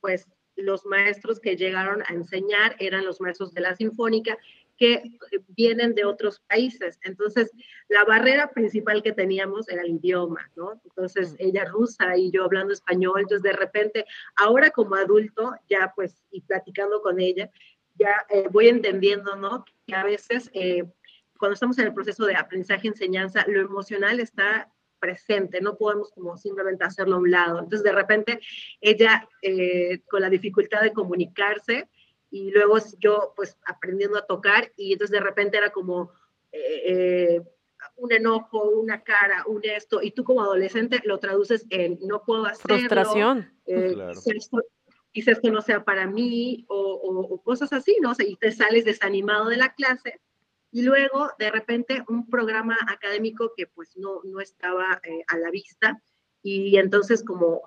pues 0.00 0.26
los 0.56 0.86
maestros 0.86 1.40
que 1.40 1.56
llegaron 1.56 2.00
a 2.08 2.14
enseñar 2.14 2.74
eran 2.78 3.04
los 3.04 3.20
maestros 3.20 3.52
de 3.52 3.60
la 3.60 3.76
Sinfónica 3.76 4.38
que 4.76 5.02
vienen 5.48 5.94
de 5.94 6.04
otros 6.04 6.40
países. 6.40 6.98
Entonces, 7.02 7.50
la 7.88 8.04
barrera 8.04 8.50
principal 8.50 9.02
que 9.02 9.12
teníamos 9.12 9.68
era 9.68 9.82
el 9.82 9.90
idioma, 9.90 10.50
¿no? 10.54 10.80
Entonces, 10.84 11.32
mm. 11.32 11.36
ella 11.38 11.64
rusa 11.64 12.16
y 12.16 12.30
yo 12.30 12.44
hablando 12.44 12.72
español, 12.72 13.20
entonces 13.20 13.42
de 13.42 13.56
repente, 13.56 14.04
ahora 14.36 14.70
como 14.70 14.94
adulto, 14.94 15.54
ya 15.68 15.92
pues, 15.94 16.22
y 16.30 16.42
platicando 16.42 17.00
con 17.00 17.20
ella, 17.20 17.50
ya 17.98 18.26
eh, 18.28 18.48
voy 18.50 18.68
entendiendo, 18.68 19.36
¿no? 19.36 19.64
Que 19.86 19.94
a 19.94 20.04
veces, 20.04 20.50
eh, 20.52 20.84
cuando 21.38 21.54
estamos 21.54 21.78
en 21.78 21.86
el 21.86 21.94
proceso 21.94 22.26
de 22.26 22.36
aprendizaje-enseñanza, 22.36 23.44
lo 23.48 23.60
emocional 23.60 24.20
está 24.20 24.70
presente, 24.98 25.60
no 25.60 25.76
podemos 25.76 26.10
como 26.10 26.36
simplemente 26.36 26.84
hacerlo 26.84 27.16
a 27.16 27.20
un 27.20 27.30
lado. 27.30 27.58
Entonces, 27.58 27.82
de 27.82 27.92
repente, 27.92 28.40
ella, 28.80 29.28
eh, 29.42 30.00
con 30.08 30.20
la 30.20 30.30
dificultad 30.30 30.82
de 30.82 30.92
comunicarse, 30.92 31.88
y 32.30 32.50
luego 32.50 32.78
yo 32.98 33.32
pues 33.36 33.58
aprendiendo 33.66 34.18
a 34.18 34.26
tocar 34.26 34.72
y 34.76 34.92
entonces 34.92 35.12
de 35.12 35.24
repente 35.24 35.56
era 35.56 35.70
como, 35.70 36.12
eh, 36.52 36.82
eh, 36.84 37.42
un 37.96 38.12
enojo, 38.12 38.62
una 38.70 39.02
cara, 39.02 39.44
un 39.46 39.60
esto, 39.64 40.00
y 40.02 40.10
tú 40.10 40.24
como 40.24 40.42
adolescente 40.42 41.00
lo 41.04 41.18
traduces 41.18 41.66
en 41.70 41.98
no 42.02 42.24
puedo 42.24 42.46
hacerlo. 42.46 42.78
Frustración. 42.78 43.50
Eh, 43.66 43.94
quizás 45.12 45.36
esto 45.36 45.50
no 45.50 45.62
sea 45.62 45.84
para 45.84 46.06
mí, 46.06 46.66
o, 46.68 47.40
cosas 47.42 47.72
así, 47.72 47.96
¿no? 48.00 48.12
y 48.18 48.36
te 48.36 48.52
sales 48.52 48.84
desanimado 48.84 49.48
de 49.48 49.56
la 49.56 49.72
clase, 49.74 50.20
y 50.70 50.82
luego 50.82 51.30
de 51.38 51.50
repente 51.50 52.04
un 52.08 52.28
programa 52.28 52.76
académico 52.88 53.52
que 53.56 53.66
pues 53.66 53.96
no, 53.96 54.20
no 54.24 54.40
estaba 54.40 55.00
eh, 55.02 55.24
a 55.28 55.38
la 55.38 55.50
vista, 55.50 56.02
y 56.42 56.76
entonces 56.76 57.24
como 57.24 57.62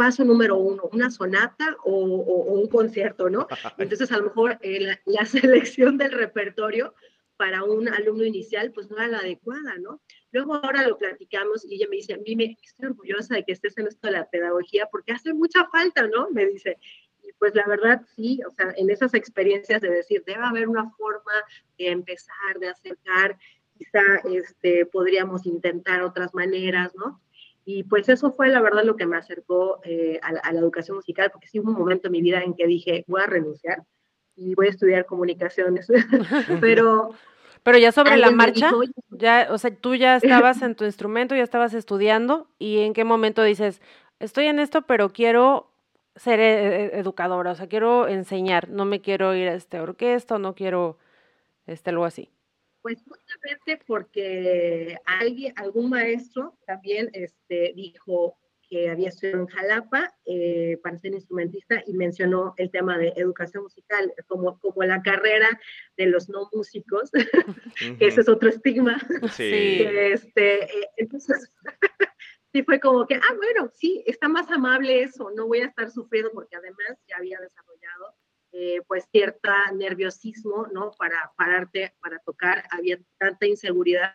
paso 0.00 0.24
número 0.24 0.56
uno, 0.56 0.88
una 0.92 1.10
sonata 1.10 1.76
o, 1.84 1.92
un 1.92 2.66
concierto, 2.68 3.28
¿no? 3.28 3.46
Entonces 3.76 4.10
a 4.10 4.16
lo 4.16 4.24
mejor 4.24 4.58
la 5.04 5.26
selección 5.26 5.98
del 5.98 6.12
repertorio 6.12 6.94
para 7.36 7.64
un 7.64 7.86
alumno 7.86 8.24
inicial, 8.24 8.72
pues 8.72 8.88
no 8.90 8.96
era 8.96 9.08
la 9.08 9.18
adecuada, 9.18 9.76
¿no? 9.78 10.00
Luego 10.32 10.54
ahora 10.54 10.88
lo 10.88 10.96
platicamos 10.96 11.66
y 11.66 11.74
ella 11.74 11.86
me 11.90 11.96
dice, 11.96 12.14
a 12.14 12.16
mí 12.16 12.34
me 12.34 12.56
estoy 12.62 12.86
orgullosa 12.86 13.34
de 13.34 13.44
que 13.44 13.52
estés 13.52 13.76
en 13.76 13.88
esto 13.88 14.06
de 14.06 14.14
la 14.14 14.30
pedagogía 14.30 14.88
porque 14.90 15.12
hace 15.12 15.34
mucha 15.34 15.66
falta, 15.66 16.06
¿no? 16.06 16.30
Me 16.30 16.46
dice. 16.46 16.78
Y 17.22 17.32
pues 17.38 17.54
la 17.54 17.66
verdad 17.66 18.00
sí, 18.16 18.40
o 18.48 18.50
sea, 18.52 18.72
en 18.78 18.88
esas 18.88 19.12
experiencias 19.12 19.82
de 19.82 19.90
decir, 19.90 20.22
debe 20.26 20.42
haber 20.42 20.66
una 20.66 20.90
forma 20.92 21.32
de 21.76 21.88
empezar, 21.88 22.58
de 22.58 22.68
acercar, 22.68 23.38
quizá 23.76 24.00
este, 24.32 24.86
podríamos 24.86 25.44
intentar 25.44 26.02
otras 26.02 26.32
maneras, 26.32 26.94
¿no? 26.94 27.20
Y 27.72 27.84
pues 27.84 28.08
eso 28.08 28.32
fue 28.32 28.48
la 28.48 28.60
verdad 28.60 28.82
lo 28.84 28.96
que 28.96 29.06
me 29.06 29.16
acercó 29.16 29.80
eh, 29.84 30.18
a, 30.22 30.28
a, 30.28 30.52
la 30.52 30.58
educación 30.58 30.96
musical, 30.96 31.30
porque 31.30 31.46
sí 31.46 31.60
hubo 31.60 31.70
un 31.70 31.78
momento 31.78 32.08
en 32.08 32.12
mi 32.12 32.20
vida 32.20 32.42
en 32.42 32.54
que 32.54 32.66
dije, 32.66 33.04
voy 33.06 33.22
a 33.22 33.26
renunciar 33.26 33.84
y 34.34 34.56
voy 34.56 34.66
a 34.66 34.70
estudiar 34.70 35.06
comunicaciones, 35.06 35.86
pero 36.60 37.10
pero 37.62 37.78
ya 37.78 37.92
sobre 37.92 38.16
la 38.16 38.30
marcha, 38.30 38.72
ya, 39.10 39.48
o 39.50 39.58
sea, 39.58 39.72
tú 39.72 39.94
ya 39.94 40.16
estabas 40.16 40.62
en 40.62 40.74
tu 40.74 40.84
instrumento, 40.84 41.36
ya 41.36 41.42
estabas 41.42 41.74
estudiando, 41.74 42.48
y 42.58 42.78
en 42.78 42.92
qué 42.92 43.04
momento 43.04 43.42
dices, 43.44 43.80
estoy 44.18 44.46
en 44.46 44.58
esto, 44.58 44.82
pero 44.82 45.10
quiero 45.10 45.70
ser 46.16 46.40
e, 46.40 46.86
e, 46.86 46.98
educadora, 46.98 47.52
o 47.52 47.54
sea, 47.54 47.68
quiero 47.68 48.08
enseñar, 48.08 48.68
no 48.68 48.84
me 48.84 49.00
quiero 49.00 49.34
ir 49.34 49.48
a 49.48 49.54
este 49.54 49.78
orquesta, 49.78 50.38
no 50.38 50.54
quiero 50.54 50.98
este 51.66 51.90
algo 51.90 52.04
así. 52.04 52.30
Pues 52.82 53.02
justamente 53.06 53.82
porque 53.86 54.96
alguien, 55.04 55.52
algún 55.56 55.90
maestro 55.90 56.58
también 56.66 57.10
este, 57.12 57.72
dijo, 57.74 58.38
que 58.70 58.88
había 58.88 59.08
estudiado 59.08 59.40
en 59.40 59.46
Jalapa 59.48 60.14
eh, 60.24 60.78
para 60.82 60.96
ser 60.96 61.12
instrumentista 61.12 61.82
y 61.86 61.92
mencionó 61.92 62.54
el 62.56 62.70
tema 62.70 62.96
de 62.96 63.12
educación 63.16 63.64
musical 63.64 64.14
como, 64.28 64.58
como 64.60 64.84
la 64.84 65.02
carrera 65.02 65.60
de 65.96 66.06
los 66.06 66.28
no 66.28 66.48
músicos, 66.52 67.10
que 67.98 68.06
ese 68.06 68.20
es 68.20 68.28
otro 68.28 68.48
estigma. 68.48 68.98
Sí. 69.32 69.82
este, 69.82 70.64
eh, 70.64 70.88
entonces, 70.96 71.52
sí 72.52 72.62
fue 72.62 72.78
como 72.78 73.06
que, 73.08 73.16
ah, 73.16 73.34
bueno, 73.36 73.70
sí, 73.74 74.04
está 74.06 74.28
más 74.28 74.48
amable 74.52 75.02
eso, 75.02 75.30
no 75.34 75.48
voy 75.48 75.60
a 75.60 75.66
estar 75.66 75.90
sufriendo 75.90 76.30
porque 76.32 76.54
además 76.54 76.96
ya 77.08 77.16
había 77.16 77.40
desarrollado 77.40 77.69
eh, 78.52 78.80
pues 78.86 79.04
cierta 79.12 79.70
nerviosismo, 79.72 80.66
¿no? 80.72 80.90
Para 80.98 81.32
pararte, 81.36 81.94
para 82.00 82.18
tocar, 82.18 82.64
había 82.70 82.98
tanta 83.18 83.46
inseguridad 83.46 84.14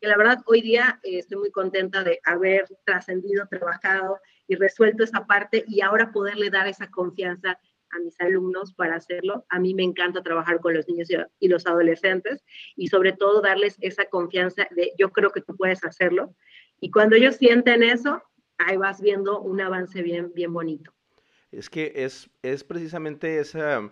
que 0.00 0.08
la 0.08 0.16
verdad 0.16 0.38
hoy 0.46 0.62
día 0.62 1.00
eh, 1.02 1.18
estoy 1.18 1.38
muy 1.38 1.50
contenta 1.50 2.04
de 2.04 2.20
haber 2.24 2.66
trascendido, 2.84 3.46
trabajado 3.46 4.18
y 4.46 4.56
resuelto 4.56 5.04
esa 5.04 5.26
parte 5.26 5.64
y 5.66 5.80
ahora 5.80 6.12
poderle 6.12 6.50
dar 6.50 6.68
esa 6.68 6.90
confianza 6.90 7.58
a 7.90 7.98
mis 8.00 8.20
alumnos 8.20 8.74
para 8.74 8.96
hacerlo. 8.96 9.46
A 9.48 9.58
mí 9.58 9.74
me 9.74 9.82
encanta 9.82 10.22
trabajar 10.22 10.60
con 10.60 10.74
los 10.74 10.86
niños 10.88 11.08
y 11.38 11.48
los 11.48 11.66
adolescentes 11.66 12.44
y 12.76 12.88
sobre 12.88 13.12
todo 13.12 13.40
darles 13.40 13.76
esa 13.80 14.04
confianza 14.06 14.68
de 14.70 14.92
yo 14.98 15.10
creo 15.10 15.30
que 15.30 15.40
tú 15.40 15.56
puedes 15.56 15.84
hacerlo. 15.84 16.34
Y 16.80 16.90
cuando 16.90 17.16
ellos 17.16 17.36
sienten 17.36 17.82
eso, 17.82 18.22
ahí 18.58 18.76
vas 18.76 19.00
viendo 19.00 19.40
un 19.40 19.60
avance 19.60 20.02
bien, 20.02 20.32
bien 20.34 20.52
bonito. 20.52 20.92
Es 21.50 21.70
que 21.70 21.92
es, 21.96 22.30
es 22.42 22.64
precisamente 22.64 23.38
esa, 23.38 23.90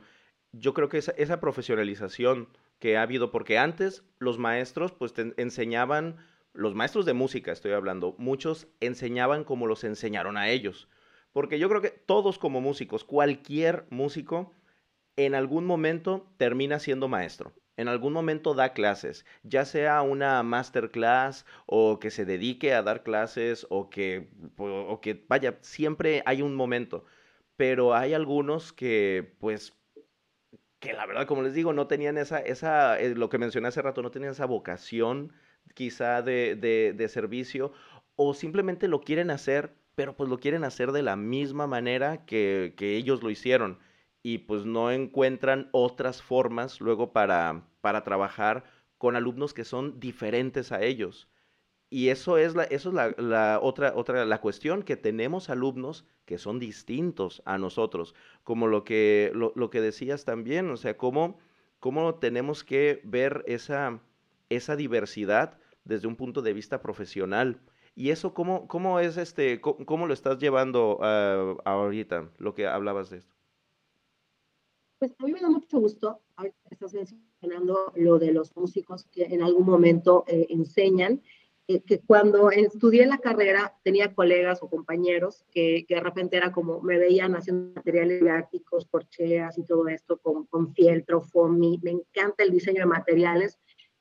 yo 0.52 0.74
creo 0.74 0.88
que 0.88 0.98
esa, 0.98 1.40
profesionalización 1.40 2.48
que 2.78 2.96
ha 2.96 3.02
habido, 3.02 3.30
porque 3.30 3.58
antes 3.58 4.04
los 4.18 4.38
maestros 4.38 4.92
pues 4.92 5.14
enseñaban, 5.36 6.16
los 6.52 6.74
maestros 6.74 7.06
de 7.06 7.14
música 7.14 7.52
estoy 7.52 7.72
hablando, 7.72 8.14
muchos 8.18 8.68
enseñaban 8.80 9.44
como 9.44 9.66
los 9.66 9.84
enseñaron 9.84 10.36
a 10.36 10.48
ellos. 10.48 10.88
Porque 11.32 11.58
yo 11.58 11.68
creo 11.68 11.82
que 11.82 11.90
todos 11.90 12.38
como 12.38 12.60
músicos, 12.60 13.04
cualquier 13.04 13.86
músico, 13.90 14.54
en 15.16 15.34
algún 15.34 15.66
momento 15.66 16.26
termina 16.38 16.78
siendo 16.78 17.08
maestro. 17.08 17.52
En 17.76 17.88
algún 17.88 18.14
momento 18.14 18.54
da 18.54 18.72
clases, 18.72 19.26
ya 19.42 19.66
sea 19.66 20.00
una 20.00 20.42
masterclass 20.42 21.44
o 21.66 21.98
que 22.00 22.10
se 22.10 22.24
dedique 22.24 22.72
a 22.72 22.82
dar 22.82 23.02
clases 23.02 23.66
o 23.68 23.90
que, 23.90 24.30
o 24.56 24.98
que 25.02 25.24
vaya, 25.28 25.58
siempre 25.60 26.22
hay 26.24 26.40
un 26.40 26.54
momento. 26.54 27.04
Pero 27.56 27.94
hay 27.94 28.14
algunos 28.14 28.72
que 28.72 29.34
pues 29.40 29.72
que 30.80 30.92
la 30.92 31.06
verdad, 31.06 31.26
como 31.26 31.42
les 31.42 31.54
digo, 31.54 31.72
no 31.72 31.86
tenían 31.86 32.18
esa, 32.18 32.38
esa 32.38 32.98
eh, 33.00 33.14
lo 33.14 33.28
que 33.28 33.38
mencioné 33.38 33.68
hace 33.68 33.82
rato, 33.82 34.02
no 34.02 34.10
tenían 34.10 34.32
esa 34.32 34.46
vocación 34.46 35.32
quizá 35.74 36.22
de, 36.22 36.54
de, 36.54 37.08
servicio 37.08 37.72
o 38.14 38.34
simplemente 38.34 38.88
lo 38.88 39.00
quieren 39.00 39.30
hacer, 39.30 39.74
pero 39.94 40.16
pues 40.16 40.30
lo 40.30 40.38
quieren 40.38 40.64
hacer 40.64 40.92
de 40.92 41.02
la 41.02 41.16
misma 41.16 41.66
manera 41.66 42.24
que, 42.24 42.74
que 42.76 42.96
ellos 42.96 43.22
lo 43.22 43.30
hicieron 43.30 43.78
y 44.22 44.38
pues 44.38 44.64
no 44.64 44.90
encuentran 44.90 45.68
otras 45.72 46.22
formas 46.22 46.80
luego 46.80 47.12
para, 47.12 47.68
para 47.80 48.04
trabajar 48.04 48.64
con 48.98 49.16
alumnos 49.16 49.54
que 49.54 49.64
son 49.64 50.00
diferentes 50.00 50.72
a 50.72 50.82
ellos. 50.82 51.28
Y 51.96 52.10
eso 52.10 52.36
es 52.36 52.54
la, 52.54 52.64
eso 52.64 52.90
es 52.90 52.94
la, 53.16 53.58
otra, 53.62 53.94
otra, 53.96 54.26
la 54.26 54.42
cuestión, 54.42 54.82
que 54.82 54.98
tenemos 54.98 55.48
alumnos 55.48 56.04
que 56.26 56.36
son 56.36 56.58
distintos 56.58 57.40
a 57.46 57.56
nosotros, 57.56 58.14
como 58.44 58.66
lo 58.66 58.84
que, 58.84 59.32
lo, 59.34 59.54
lo 59.56 59.70
que 59.70 59.80
decías 59.80 60.26
también, 60.26 60.68
o 60.68 60.76
sea, 60.76 60.98
cómo, 60.98 61.38
cómo 61.80 62.16
tenemos 62.16 62.64
que 62.64 63.00
ver 63.02 63.44
esa, 63.46 63.98
esa 64.50 64.76
diversidad 64.76 65.58
desde 65.84 66.06
un 66.06 66.16
punto 66.16 66.42
de 66.42 66.52
vista 66.52 66.82
profesional. 66.82 67.62
Y 67.94 68.10
eso, 68.10 68.34
¿cómo, 68.34 68.68
cómo 68.68 69.00
es 69.00 69.16
este, 69.16 69.62
cómo, 69.62 70.06
lo 70.06 70.12
estás 70.12 70.38
llevando 70.38 70.98
uh, 70.98 71.62
ahorita, 71.64 72.28
lo 72.36 72.52
que 72.52 72.66
hablabas 72.66 73.08
de 73.08 73.20
esto? 73.20 73.34
Pues 74.98 75.14
a 75.18 75.24
mí 75.24 75.32
me 75.32 75.40
da 75.40 75.48
mucho 75.48 75.78
gusto, 75.78 76.20
ahorita 76.36 76.58
estás 76.70 76.92
mencionando 76.92 77.90
lo 77.94 78.18
de 78.18 78.32
los 78.32 78.54
músicos 78.54 79.06
que 79.10 79.24
en 79.24 79.42
algún 79.42 79.64
momento 79.64 80.24
eh, 80.26 80.46
enseñan, 80.50 81.22
que 81.66 82.00
cuando 82.06 82.50
estudié 82.50 83.06
la 83.06 83.18
carrera 83.18 83.74
tenía 83.82 84.14
colegas 84.14 84.62
o 84.62 84.70
compañeros 84.70 85.44
que, 85.50 85.84
que, 85.86 85.96
de 85.96 86.00
repente 86.00 86.36
era 86.36 86.52
como, 86.52 86.80
me 86.80 86.96
veían 86.96 87.34
haciendo 87.34 87.74
materiales 87.74 88.20
didácticos, 88.20 88.86
corcheas 88.86 89.58
y 89.58 89.64
todo 89.64 89.88
esto 89.88 90.18
con, 90.18 90.46
con 90.46 90.72
fieltro, 90.74 91.22
foamy, 91.22 91.80
me 91.82 91.90
encanta 91.90 92.44
el 92.44 92.52
diseño 92.52 92.80
de 92.80 92.86
materiales. 92.86 93.58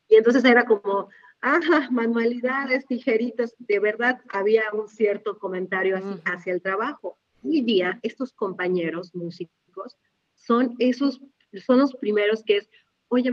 Y 0.08 0.16
entonces 0.16 0.46
era 0.46 0.66
como, 0.66 1.10
ajá, 1.42 1.90
manualidades, 1.90 2.86
tijeritas, 2.86 3.56
de 3.58 3.80
verdad 3.80 4.22
había 4.30 4.64
un 4.74 4.88
cierto 4.88 5.40
comentario 5.40 5.98
así, 5.98 6.22
hacia 6.26 6.54
el 6.54 6.62
trabajo. 6.62 7.18
Hoy 7.44 7.62
día 7.62 8.00
estos 8.04 8.32
compañeros 8.32 9.16
músicos 9.16 9.98
son 10.36 10.76
esos, 10.78 11.20
son 11.66 11.80
los 11.80 11.96
primeros 11.96 12.44
que 12.44 12.58
es, 12.58 12.70
oye, 13.08 13.32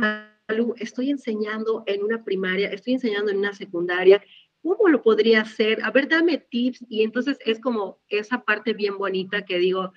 estoy 0.79 1.11
enseñando 1.11 1.83
en 1.87 2.03
una 2.03 2.25
primaria, 2.25 2.69
estoy 2.71 2.95
enseñando 2.95 3.31
en 3.31 3.39
una 3.39 3.53
secundaria, 3.53 4.23
¿cómo 4.63 4.89
lo 4.89 5.03
podría 5.03 5.43
hacer? 5.43 5.83
A 5.83 5.91
ver, 5.91 6.09
dame 6.09 6.39
tips. 6.39 6.85
Y 6.89 7.03
entonces 7.03 7.39
es 7.45 7.61
como 7.61 8.01
esa 8.09 8.45
parte 8.45 8.73
bien 8.73 8.97
bonita 8.99 9.45
que 9.45 9.59
digo, 9.59 9.93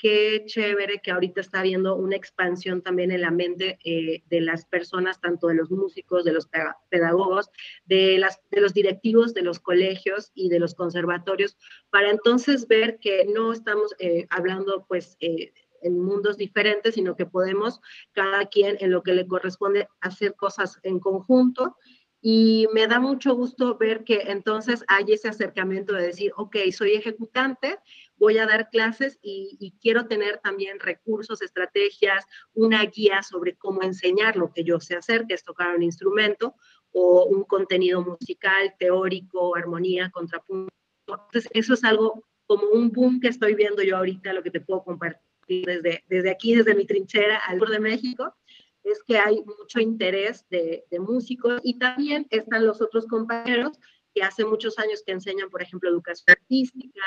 qué 0.00 0.44
chévere 0.46 1.00
que 1.02 1.10
ahorita 1.10 1.42
está 1.42 1.60
habiendo 1.60 1.94
una 1.94 2.16
expansión 2.16 2.80
también 2.80 3.10
en 3.10 3.20
la 3.20 3.30
mente 3.30 3.78
eh, 3.84 4.22
de 4.30 4.40
las 4.40 4.64
personas, 4.64 5.20
tanto 5.20 5.48
de 5.48 5.54
los 5.54 5.70
músicos, 5.70 6.24
de 6.24 6.32
los 6.32 6.48
pedagogos, 6.88 7.50
de, 7.84 8.18
las, 8.18 8.40
de 8.50 8.62
los 8.62 8.72
directivos 8.72 9.34
de 9.34 9.42
los 9.42 9.60
colegios 9.60 10.30
y 10.34 10.48
de 10.48 10.58
los 10.58 10.74
conservatorios, 10.74 11.58
para 11.90 12.10
entonces 12.10 12.66
ver 12.66 12.98
que 12.98 13.26
no 13.26 13.52
estamos 13.52 13.94
eh, 13.98 14.26
hablando 14.30 14.86
pues 14.88 15.18
eh, 15.20 15.52
en 15.82 15.98
mundos 15.98 16.36
diferentes, 16.36 16.94
sino 16.94 17.16
que 17.16 17.26
podemos 17.26 17.80
cada 18.12 18.46
quien 18.46 18.76
en 18.80 18.90
lo 18.90 19.02
que 19.02 19.14
le 19.14 19.26
corresponde 19.26 19.88
hacer 20.00 20.34
cosas 20.34 20.78
en 20.82 21.00
conjunto. 21.00 21.76
Y 22.22 22.68
me 22.74 22.86
da 22.86 23.00
mucho 23.00 23.34
gusto 23.34 23.78
ver 23.78 24.04
que 24.04 24.24
entonces 24.26 24.84
hay 24.88 25.04
ese 25.08 25.28
acercamiento 25.28 25.94
de 25.94 26.08
decir, 26.08 26.32
ok, 26.36 26.56
soy 26.70 26.92
ejecutante, 26.92 27.78
voy 28.16 28.36
a 28.36 28.46
dar 28.46 28.68
clases 28.68 29.18
y, 29.22 29.74
quiero 29.80 30.06
tener 30.06 30.38
también 30.38 30.78
recursos, 30.80 31.40
estrategias, 31.40 32.26
una 32.52 32.84
guía 32.84 33.22
sobre 33.22 33.56
cómo 33.56 33.82
enseñar 33.82 34.36
lo 34.36 34.52
que 34.52 34.64
yo 34.64 34.80
sé 34.80 34.96
hacer, 34.96 35.26
que 35.26 35.32
es 35.32 35.44
tocar 35.44 35.74
un 35.74 35.82
instrumento 35.82 36.54
o 36.92 37.24
un 37.24 37.44
contenido 37.44 38.02
musical, 38.02 38.74
teórico, 38.78 39.56
armonía, 39.56 40.10
contrapunto. 40.10 40.74
Entonces, 41.06 41.50
eso 41.54 41.72
es 41.72 41.84
algo 41.84 42.26
como 42.44 42.66
un 42.66 42.90
boom 42.90 43.20
que 43.20 43.28
estoy 43.28 43.54
viendo 43.54 43.82
yo 43.82 43.96
ahorita, 43.96 44.34
lo 44.34 44.42
que 44.42 44.50
te 44.50 44.60
puedo 44.60 44.84
compartir 44.84 45.29
desde, 45.64 46.04
desde 46.08 46.30
aquí, 46.30 46.54
desde 46.54 46.74
mi 46.74 46.86
trinchera 46.86 47.38
al 47.38 47.58
sur 47.58 47.70
de 47.70 47.80
México. 47.80 48.34
es 48.82 49.02
que 49.02 49.18
hay 49.18 49.42
mucho 49.44 49.80
interés 49.80 50.46
de, 50.48 50.84
músicos 51.00 51.60
y 51.62 51.78
también 51.78 52.26
están 52.30 52.66
los 52.66 52.80
otros 52.80 53.06
compañeros 53.06 53.78
que 54.14 54.22
hace 54.22 54.44
muchos 54.44 54.78
años 54.78 55.02
que 55.04 55.12
enseñan, 55.12 55.50
por 55.50 55.62
ejemplo, 55.62 55.90
educación 55.90 56.36
artística, 56.40 57.04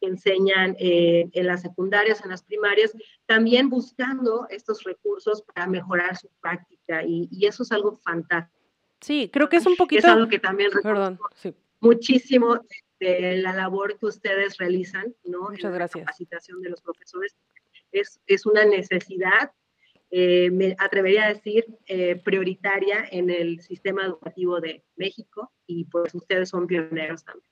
que 0.00 0.08
enseñan 0.08 0.76
eh, 0.78 1.28
en 1.32 1.46
las 1.46 1.62
secundarias, 1.62 2.22
en 2.22 2.30
las 2.30 2.42
primarias, 2.42 2.92
también 3.24 3.70
buscando 3.70 4.46
estos 4.50 4.84
recursos 4.84 5.42
para 5.42 5.66
mejorar 5.66 6.16
su 6.16 6.28
práctica 6.40 7.02
y, 7.04 7.28
eso 7.46 7.62
es 7.62 7.72
algo 7.72 7.96
fantástico. 8.04 8.54
Sí, 9.00 9.30
creo 9.32 9.48
que 9.48 9.56
es 9.56 9.66
un 9.66 9.76
poquito... 9.76 10.00
Es 10.00 10.12
algo 10.12 10.28
que 10.28 10.38
también 10.38 10.70
Perdón, 10.82 11.18
muchísimo 11.80 12.60
de 13.00 13.36
la 13.38 13.52
labor 13.52 13.98
que 13.98 14.06
ustedes 14.06 14.56
realizan, 14.58 15.14
¿no? 15.24 15.50
Muchas 15.50 15.72
gracias. 15.72 16.00
La 16.00 16.06
capacitación 16.06 16.62
de 16.62 16.70
los 16.70 16.80
profesores 16.80 17.36
es, 18.00 18.20
es 18.26 18.46
una 18.46 18.64
necesidad 18.64 19.52
eh, 20.10 20.50
me 20.50 20.76
atrevería 20.78 21.24
a 21.24 21.28
decir, 21.28 21.66
eh, 21.86 22.16
prioritaria 22.16 23.04
en 23.10 23.28
el 23.28 23.60
sistema 23.60 24.04
educativo 24.04 24.60
de 24.60 24.84
México 24.96 25.50
y 25.66 25.84
pues 25.86 26.14
ustedes 26.14 26.48
son 26.48 26.66
pioneros 26.66 27.24
también. 27.24 27.50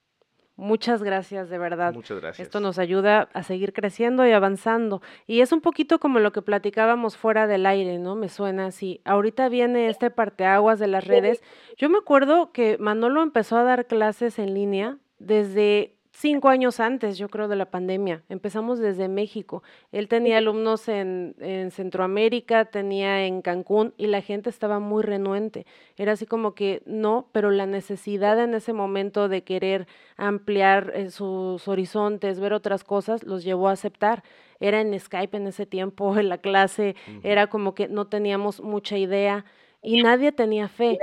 Muchas 0.56 1.02
gracias, 1.02 1.50
de 1.50 1.58
verdad. 1.58 1.92
Muchas 1.94 2.20
gracias. 2.20 2.46
Esto 2.46 2.60
nos 2.60 2.78
ayuda 2.78 3.28
a 3.32 3.42
seguir 3.42 3.72
creciendo 3.72 4.24
y 4.24 4.30
avanzando. 4.30 5.02
Y 5.26 5.40
es 5.40 5.50
un 5.50 5.60
poquito 5.60 5.98
como 5.98 6.20
lo 6.20 6.30
que 6.30 6.42
platicábamos 6.42 7.16
fuera 7.16 7.48
del 7.48 7.66
aire, 7.66 7.98
¿no? 7.98 8.14
Me 8.14 8.28
suena 8.28 8.66
así. 8.66 9.00
Ahorita 9.04 9.48
viene 9.48 9.88
este 9.88 10.12
parteaguas 10.12 10.78
de 10.78 10.86
las 10.86 11.04
redes. 11.08 11.42
Yo 11.76 11.90
me 11.90 11.98
acuerdo 11.98 12.52
que 12.52 12.78
Manolo 12.78 13.20
empezó 13.22 13.56
a 13.56 13.64
dar 13.64 13.88
clases 13.88 14.38
en 14.38 14.54
línea 14.54 14.98
desde 15.18 15.96
cinco 16.14 16.49
años 16.49 16.80
antes, 16.80 17.18
yo 17.18 17.28
creo, 17.28 17.49
de 17.49 17.56
la 17.56 17.71
pandemia. 17.71 18.23
Empezamos 18.28 18.78
desde 18.78 19.09
México. 19.09 19.62
Él 19.92 20.09
tenía 20.09 20.38
alumnos 20.38 20.88
en, 20.88 21.35
Centroamérica, 21.71 22.66
tenía 22.66 23.26
en 23.26 23.42
Cancún 23.42 23.94
y 23.97 24.06
la 24.06 24.23
gente 24.23 24.49
estaba 24.49 24.78
muy 24.78 25.02
renuente. 25.02 25.66
Era 25.97 26.12
así 26.12 26.25
como 26.25 26.54
que 26.54 26.83
no, 26.87 27.28
pero 27.33 27.50
la 27.50 27.66
necesidad 27.66 28.40
en 28.40 28.54
ese 28.54 28.73
momento 28.73 29.28
de 29.28 29.42
querer 29.42 29.87
ampliar 30.16 30.92
eh, 30.94 31.11
sus 31.11 31.66
horizontes, 31.68 32.40
ver 32.40 32.52
otras 32.52 32.85
cosas, 32.85 33.25
los 33.25 33.44
llevó 33.44 33.68
a 33.68 33.73
aceptar. 33.73 34.23
Era 34.61 34.80
en 34.80 34.99
Skype 34.99 35.37
en 35.37 35.49
ese 35.49 35.66
tiempo, 35.66 36.16
en 36.18 36.28
la 36.28 36.38
clase, 36.38 36.94
era 37.23 37.49
como 37.49 37.75
que 37.75 37.88
no 37.88 38.06
teníamos 38.06 38.61
mucha 38.61 38.97
idea 38.97 39.44
y 39.83 40.02
nadie 40.02 40.33
tenía 40.33 40.68
fe 40.68 40.99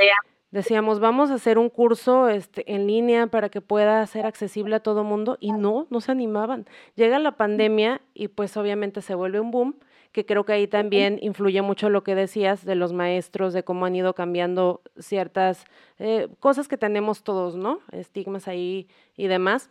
decíamos, 0.51 0.99
vamos 0.99 1.31
a 1.31 1.35
hacer 1.35 1.57
un 1.57 1.69
curso 1.69 2.29
este, 2.29 2.71
en 2.73 2.87
línea 2.87 3.27
para 3.27 3.49
que 3.49 3.61
pueda 3.61 4.05
ser 4.05 4.25
accesible 4.25 4.75
a 4.75 4.79
todo 4.81 5.03
mundo 5.03 5.37
y 5.39 5.51
no, 5.53 5.87
no 5.89 6.01
se 6.01 6.11
animaban. 6.11 6.67
Llega 6.95 7.19
la 7.19 7.37
pandemia 7.37 8.01
y 8.13 8.27
pues 8.27 8.55
obviamente 8.57 9.01
se 9.01 9.15
vuelve 9.15 9.39
un 9.39 9.51
boom, 9.51 9.75
que 10.11 10.25
creo 10.25 10.43
que 10.43 10.53
ahí 10.53 10.67
también 10.67 11.19
influye 11.21 11.61
mucho 11.61 11.89
lo 11.89 12.03
que 12.03 12.15
decías 12.15 12.65
de 12.65 12.75
los 12.75 12.91
maestros, 12.91 13.53
de 13.53 13.63
cómo 13.63 13.85
han 13.85 13.95
ido 13.95 14.13
cambiando 14.13 14.81
ciertas 14.99 15.65
eh, 15.99 16.27
cosas 16.39 16.67
que 16.67 16.77
tenemos 16.77 17.23
todos, 17.23 17.55
¿no? 17.55 17.79
Estigmas 17.93 18.49
ahí 18.49 18.89
y 19.15 19.27
demás. 19.27 19.69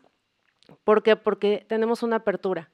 ¿Por 0.85 1.03
qué? 1.03 1.17
Porque 1.17 1.67
tenemos 1.69 2.03
una 2.03 2.17
apertura 2.17 2.71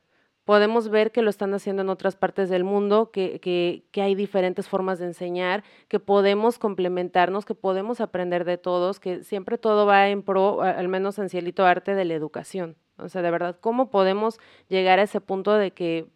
podemos 0.46 0.88
ver 0.88 1.10
que 1.10 1.22
lo 1.22 1.28
están 1.28 1.52
haciendo 1.54 1.82
en 1.82 1.90
otras 1.90 2.14
partes 2.14 2.48
del 2.48 2.62
mundo, 2.62 3.10
que, 3.10 3.40
que, 3.40 4.00
hay 4.00 4.14
diferentes 4.14 4.68
formas 4.68 5.00
de 5.00 5.06
enseñar, 5.06 5.64
que 5.88 5.98
podemos 5.98 6.58
complementarnos, 6.58 7.44
que 7.44 7.56
podemos 7.56 8.00
aprender 8.00 8.44
de 8.44 8.56
todos, 8.56 9.00
que 9.00 9.24
siempre 9.24 9.58
todo 9.58 9.86
va 9.86 10.08
en 10.08 10.22
pro, 10.22 10.62
al 10.62 10.86
menos 10.86 11.18
en 11.18 11.28
Cielito 11.28 11.66
Arte, 11.66 11.96
de 11.96 12.04
la 12.04 12.14
educación. 12.14 12.76
O 12.96 13.08
sea, 13.08 13.22
de 13.22 13.30
verdad, 13.32 13.58
¿cómo 13.60 13.90
podemos 13.90 14.38
llegar 14.68 15.00
a 15.00 15.02
ese 15.02 15.20
punto 15.20 15.52
de 15.52 15.72
que 15.72 16.06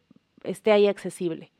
esté 0.45 0.71
ahí 0.71 0.87
accesible? 0.87 1.51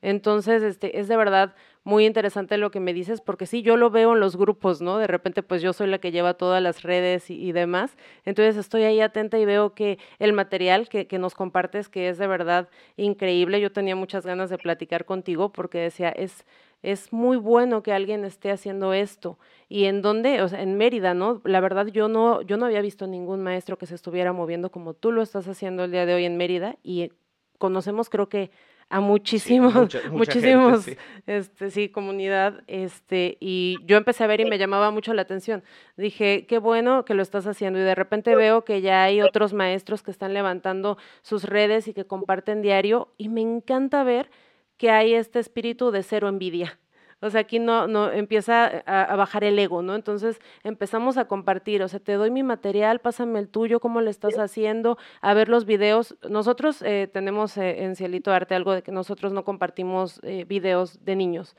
Entonces, 0.00 0.62
este, 0.62 0.98
es 0.98 1.08
de 1.08 1.18
verdad 1.18 1.54
muy 1.84 2.06
interesante 2.06 2.56
lo 2.56 2.70
que 2.70 2.80
me 2.80 2.94
dices, 2.94 3.20
porque 3.20 3.44
sí, 3.46 3.62
yo 3.62 3.76
lo 3.76 3.90
veo 3.90 4.14
en 4.14 4.20
los 4.20 4.36
grupos, 4.36 4.80
¿no? 4.80 4.96
De 4.98 5.06
repente, 5.06 5.42
pues 5.42 5.60
yo 5.60 5.74
soy 5.74 5.86
la 5.86 5.98
que 5.98 6.10
lleva 6.10 6.34
todas 6.34 6.62
las 6.62 6.82
redes 6.82 7.30
y, 7.30 7.52
demás. 7.52 7.96
Entonces, 8.24 8.56
estoy 8.56 8.84
ahí 8.84 9.00
atenta 9.00 9.38
y 9.38 9.44
veo 9.44 9.74
que 9.74 9.98
el 10.18 10.32
material 10.32 10.88
que, 10.88 11.06
que, 11.06 11.18
nos 11.18 11.34
compartes, 11.34 11.90
que 11.90 12.08
es 12.08 12.16
de 12.16 12.26
verdad 12.26 12.68
increíble, 12.96 13.60
yo 13.60 13.70
tenía 13.70 13.94
muchas 13.96 14.24
ganas 14.24 14.48
de 14.48 14.56
platicar 14.56 15.04
contigo 15.04 15.52
porque 15.52 15.78
decía, 15.78 16.08
es, 16.08 16.46
es 16.82 17.12
muy 17.12 17.36
bueno 17.36 17.82
que 17.82 17.92
alguien 17.92 18.24
esté 18.24 18.50
haciendo 18.50 18.94
esto. 18.94 19.38
¿Y 19.68 19.84
en 19.84 20.00
dónde? 20.00 20.40
O 20.40 20.48
sea, 20.48 20.62
en 20.62 20.78
Mérida, 20.78 21.12
¿no? 21.12 21.42
La 21.44 21.60
verdad, 21.60 21.86
yo 21.88 22.08
no, 22.08 22.40
yo 22.42 22.56
no 22.56 22.64
había 22.64 22.80
visto 22.80 23.06
ningún 23.06 23.42
maestro 23.42 23.76
que 23.76 23.86
se 23.86 23.94
estuviera 23.94 24.32
moviendo 24.32 24.70
como 24.70 24.94
tú 24.94 25.12
lo 25.12 25.20
estás 25.20 25.48
haciendo 25.48 25.84
el 25.84 25.90
día 25.90 26.06
de 26.06 26.14
hoy 26.14 26.24
en 26.24 26.38
Mérida 26.38 26.76
y 26.82 27.12
conocemos, 27.58 28.08
creo 28.08 28.28
que 28.28 28.50
a 28.88 29.00
muchísimos, 29.00 29.74
muchísimos, 30.10 30.82
sí. 30.82 30.96
este, 31.26 31.70
sí, 31.70 31.88
comunidad, 31.88 32.62
este, 32.66 33.36
y 33.40 33.76
yo 33.84 33.96
empecé 33.96 34.24
a 34.24 34.26
ver 34.26 34.40
y 34.40 34.44
me 34.44 34.58
llamaba 34.58 34.90
mucho 34.90 35.14
la 35.14 35.22
atención. 35.22 35.64
Dije, 35.96 36.46
qué 36.46 36.58
bueno 36.58 37.04
que 37.04 37.14
lo 37.14 37.22
estás 37.22 37.46
haciendo, 37.46 37.78
y 37.78 37.82
de 37.82 37.94
repente 37.94 38.34
veo 38.36 38.64
que 38.64 38.80
ya 38.80 39.04
hay 39.04 39.20
otros 39.22 39.52
maestros 39.52 40.02
que 40.02 40.10
están 40.10 40.34
levantando 40.34 40.98
sus 41.22 41.44
redes 41.44 41.88
y 41.88 41.94
que 41.94 42.04
comparten 42.04 42.62
diario, 42.62 43.12
y 43.16 43.28
me 43.28 43.40
encanta 43.40 44.04
ver 44.04 44.30
que 44.76 44.90
hay 44.90 45.14
este 45.14 45.38
espíritu 45.38 45.90
de 45.90 46.02
cero 46.02 46.28
envidia. 46.28 46.78
O 47.24 47.30
sea, 47.30 47.40
aquí 47.40 47.58
no, 47.58 47.86
no 47.86 48.12
empieza 48.12 48.66
a, 48.84 49.16
bajar 49.16 49.44
el 49.44 49.58
ego, 49.58 49.80
¿no? 49.80 49.94
Entonces 49.94 50.42
empezamos 50.62 51.16
a 51.16 51.24
compartir, 51.24 51.82
o 51.82 51.88
sea, 51.88 51.98
te 51.98 52.12
doy 52.12 52.30
mi 52.30 52.42
material, 52.42 53.00
pásame 53.00 53.38
el 53.38 53.48
tuyo, 53.48 53.80
cómo 53.80 54.02
le 54.02 54.10
estás 54.10 54.38
haciendo, 54.38 54.98
a 55.22 55.32
ver 55.32 55.48
los 55.48 55.64
videos. 55.64 56.16
Nosotros 56.28 56.82
eh, 56.82 57.08
tenemos 57.10 57.56
eh, 57.56 57.84
en 57.84 57.96
Cielito 57.96 58.30
Arte 58.30 58.54
algo 58.54 58.74
de 58.74 58.82
que 58.82 58.92
nosotros 58.92 59.32
no 59.32 59.42
compartimos 59.42 60.20
eh, 60.22 60.44
videos 60.44 61.02
de 61.02 61.16
niños 61.16 61.56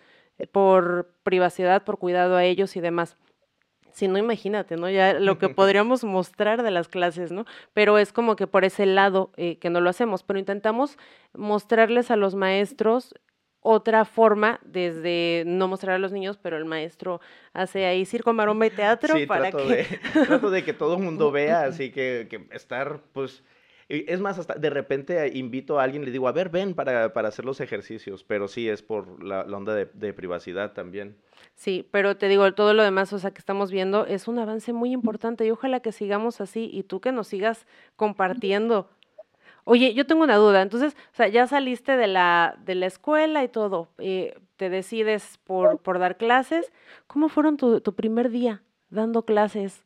por 0.52 1.10
privacidad, 1.24 1.84
por 1.84 1.98
cuidado 1.98 2.36
a 2.36 2.44
ellos 2.44 2.76
y 2.76 2.82
demás. 2.82 3.18
Si 3.92 4.08
no, 4.08 4.20
imagínate, 4.20 4.76
¿no? 4.76 4.88
Ya 4.88 5.20
lo 5.20 5.40
que 5.40 5.50
podríamos 5.50 6.04
mostrar 6.04 6.62
de 6.62 6.70
las 6.70 6.90
clases, 6.90 7.32
¿no? 7.32 7.46
Pero 7.74 7.98
es 7.98 8.14
como 8.14 8.36
que 8.36 8.46
por 8.46 8.66
ese 8.66 8.86
lado 8.86 9.32
que 9.36 9.70
no 9.72 9.82
lo 9.82 9.90
hacemos, 9.90 10.22
pero 10.22 10.38
intentamos 10.38 11.00
mostrarles 11.34 12.12
a 12.12 12.18
los 12.18 12.36
maestros 12.36 13.16
otra 13.68 14.06
forma 14.06 14.60
desde 14.64 15.44
no 15.48 15.68
mostrar 15.68 15.96
a 15.96 16.00
los 16.00 16.12
niños, 16.12 16.38
pero 16.38 16.56
el 16.56 16.66
maestro 16.66 17.20
hace 17.52 17.88
ahí 17.88 18.06
circo, 18.06 18.32
maromba 18.32 18.68
y 18.68 18.70
teatro 18.70 19.16
sí, 19.18 19.26
para 19.26 19.50
trato 19.50 19.68
que... 19.68 19.76
De, 19.76 20.00
trato 20.28 20.52
de 20.52 20.64
que 20.64 20.74
todo 20.74 20.98
el 20.98 21.04
mundo 21.04 21.32
vea, 21.32 21.64
así 21.64 21.92
que, 21.92 22.28
que 22.30 22.48
estar, 22.52 23.02
pues... 23.12 23.44
Es 23.88 24.20
más, 24.20 24.40
hasta 24.40 24.56
de 24.56 24.70
repente 24.72 25.32
invito 25.36 25.80
a 25.80 25.84
alguien, 25.84 26.06
le 26.06 26.12
digo, 26.12 26.28
a 26.28 26.32
ver, 26.32 26.50
ven 26.50 26.74
para, 26.74 27.14
para 27.14 27.28
hacer 27.28 27.46
los 27.46 27.60
ejercicios, 27.60 28.24
pero 28.24 28.48
sí 28.48 28.68
es 28.68 28.82
por 28.82 29.24
la, 29.24 29.42
onda 29.42 29.76
de, 29.76 29.86
de, 29.94 30.12
privacidad 30.12 30.74
también. 30.74 31.18
Sí, 31.54 31.88
pero 31.92 32.18
te 32.18 32.28
digo, 32.28 32.52
todo 32.54 32.74
lo 32.74 32.84
demás, 32.84 33.14
o 33.14 33.20
sea, 33.20 33.32
que 33.32 33.40
estamos 33.40 33.72
viendo 33.72 34.08
es 34.08 34.28
un 34.28 34.40
avance 34.40 34.74
muy 34.74 34.92
importante 34.92 35.46
y 35.46 35.52
ojalá 35.52 35.82
que 35.82 35.92
sigamos 35.92 36.42
así 36.42 36.68
y 36.72 36.82
tú 36.82 37.00
que 37.00 37.12
nos 37.12 37.28
sigas 37.28 37.68
compartiendo 37.96 38.90
Oye, 39.66 39.94
yo 39.94 40.06
tengo 40.06 40.24
una 40.24 40.38
duda. 40.38 40.62
Entonces, 40.62 40.96
o 41.12 41.16
sea, 41.16 41.28
ya 41.28 41.48
saliste 41.48 41.98
de 41.98 42.08
la, 42.08 42.58
de 42.66 42.76
la 42.76 42.86
escuela 42.86 43.44
y 43.44 43.50
todo, 43.50 43.90
eh, 43.98 44.38
te 44.58 44.70
decides 44.70 45.40
por, 45.44 45.80
por 45.80 46.00
dar 46.00 46.18
clases. 46.18 46.72
¿Cómo 47.08 47.30
fueron 47.30 47.58
tu, 47.58 47.82
tu 47.82 47.94
primer 47.94 48.30
día 48.30 48.64
dando 48.90 49.26
clases? 49.26 49.84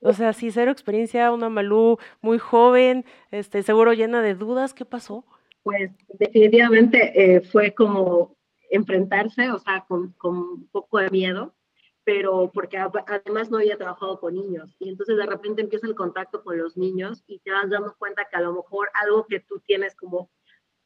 O 0.00 0.12
sea, 0.12 0.32
si 0.32 0.50
cero 0.50 0.70
experiencia, 0.70 1.32
una 1.32 1.48
Malú 1.48 1.98
muy 2.20 2.38
joven, 2.38 3.04
este, 3.30 3.62
seguro 3.62 3.92
llena 3.92 4.22
de 4.22 4.34
dudas, 4.34 4.72
¿qué 4.72 4.84
pasó? 4.84 5.24
Pues 5.62 5.90
definitivamente 6.18 7.12
eh, 7.36 7.40
fue 7.40 7.74
como 7.74 8.36
enfrentarse, 8.70 9.50
o 9.50 9.58
sea, 9.58 9.84
con, 9.86 10.12
con 10.12 10.36
un 10.38 10.68
poco 10.70 10.98
de 10.98 11.10
miedo, 11.10 11.52
pero 12.08 12.50
porque 12.54 12.78
además 12.78 13.50
no 13.50 13.58
había 13.58 13.76
trabajado 13.76 14.18
con 14.18 14.32
niños. 14.32 14.74
Y 14.78 14.88
entonces 14.88 15.18
de 15.18 15.26
repente 15.26 15.60
empieza 15.60 15.86
el 15.86 15.94
contacto 15.94 16.42
con 16.42 16.56
los 16.56 16.74
niños 16.74 17.22
y 17.26 17.38
te 17.40 17.50
vas 17.50 17.68
dando 17.68 17.94
cuenta 17.98 18.26
que 18.30 18.36
a 18.38 18.40
lo 18.40 18.54
mejor 18.54 18.88
algo 18.94 19.26
que 19.26 19.40
tú 19.40 19.60
tienes 19.60 19.94
como, 19.94 20.30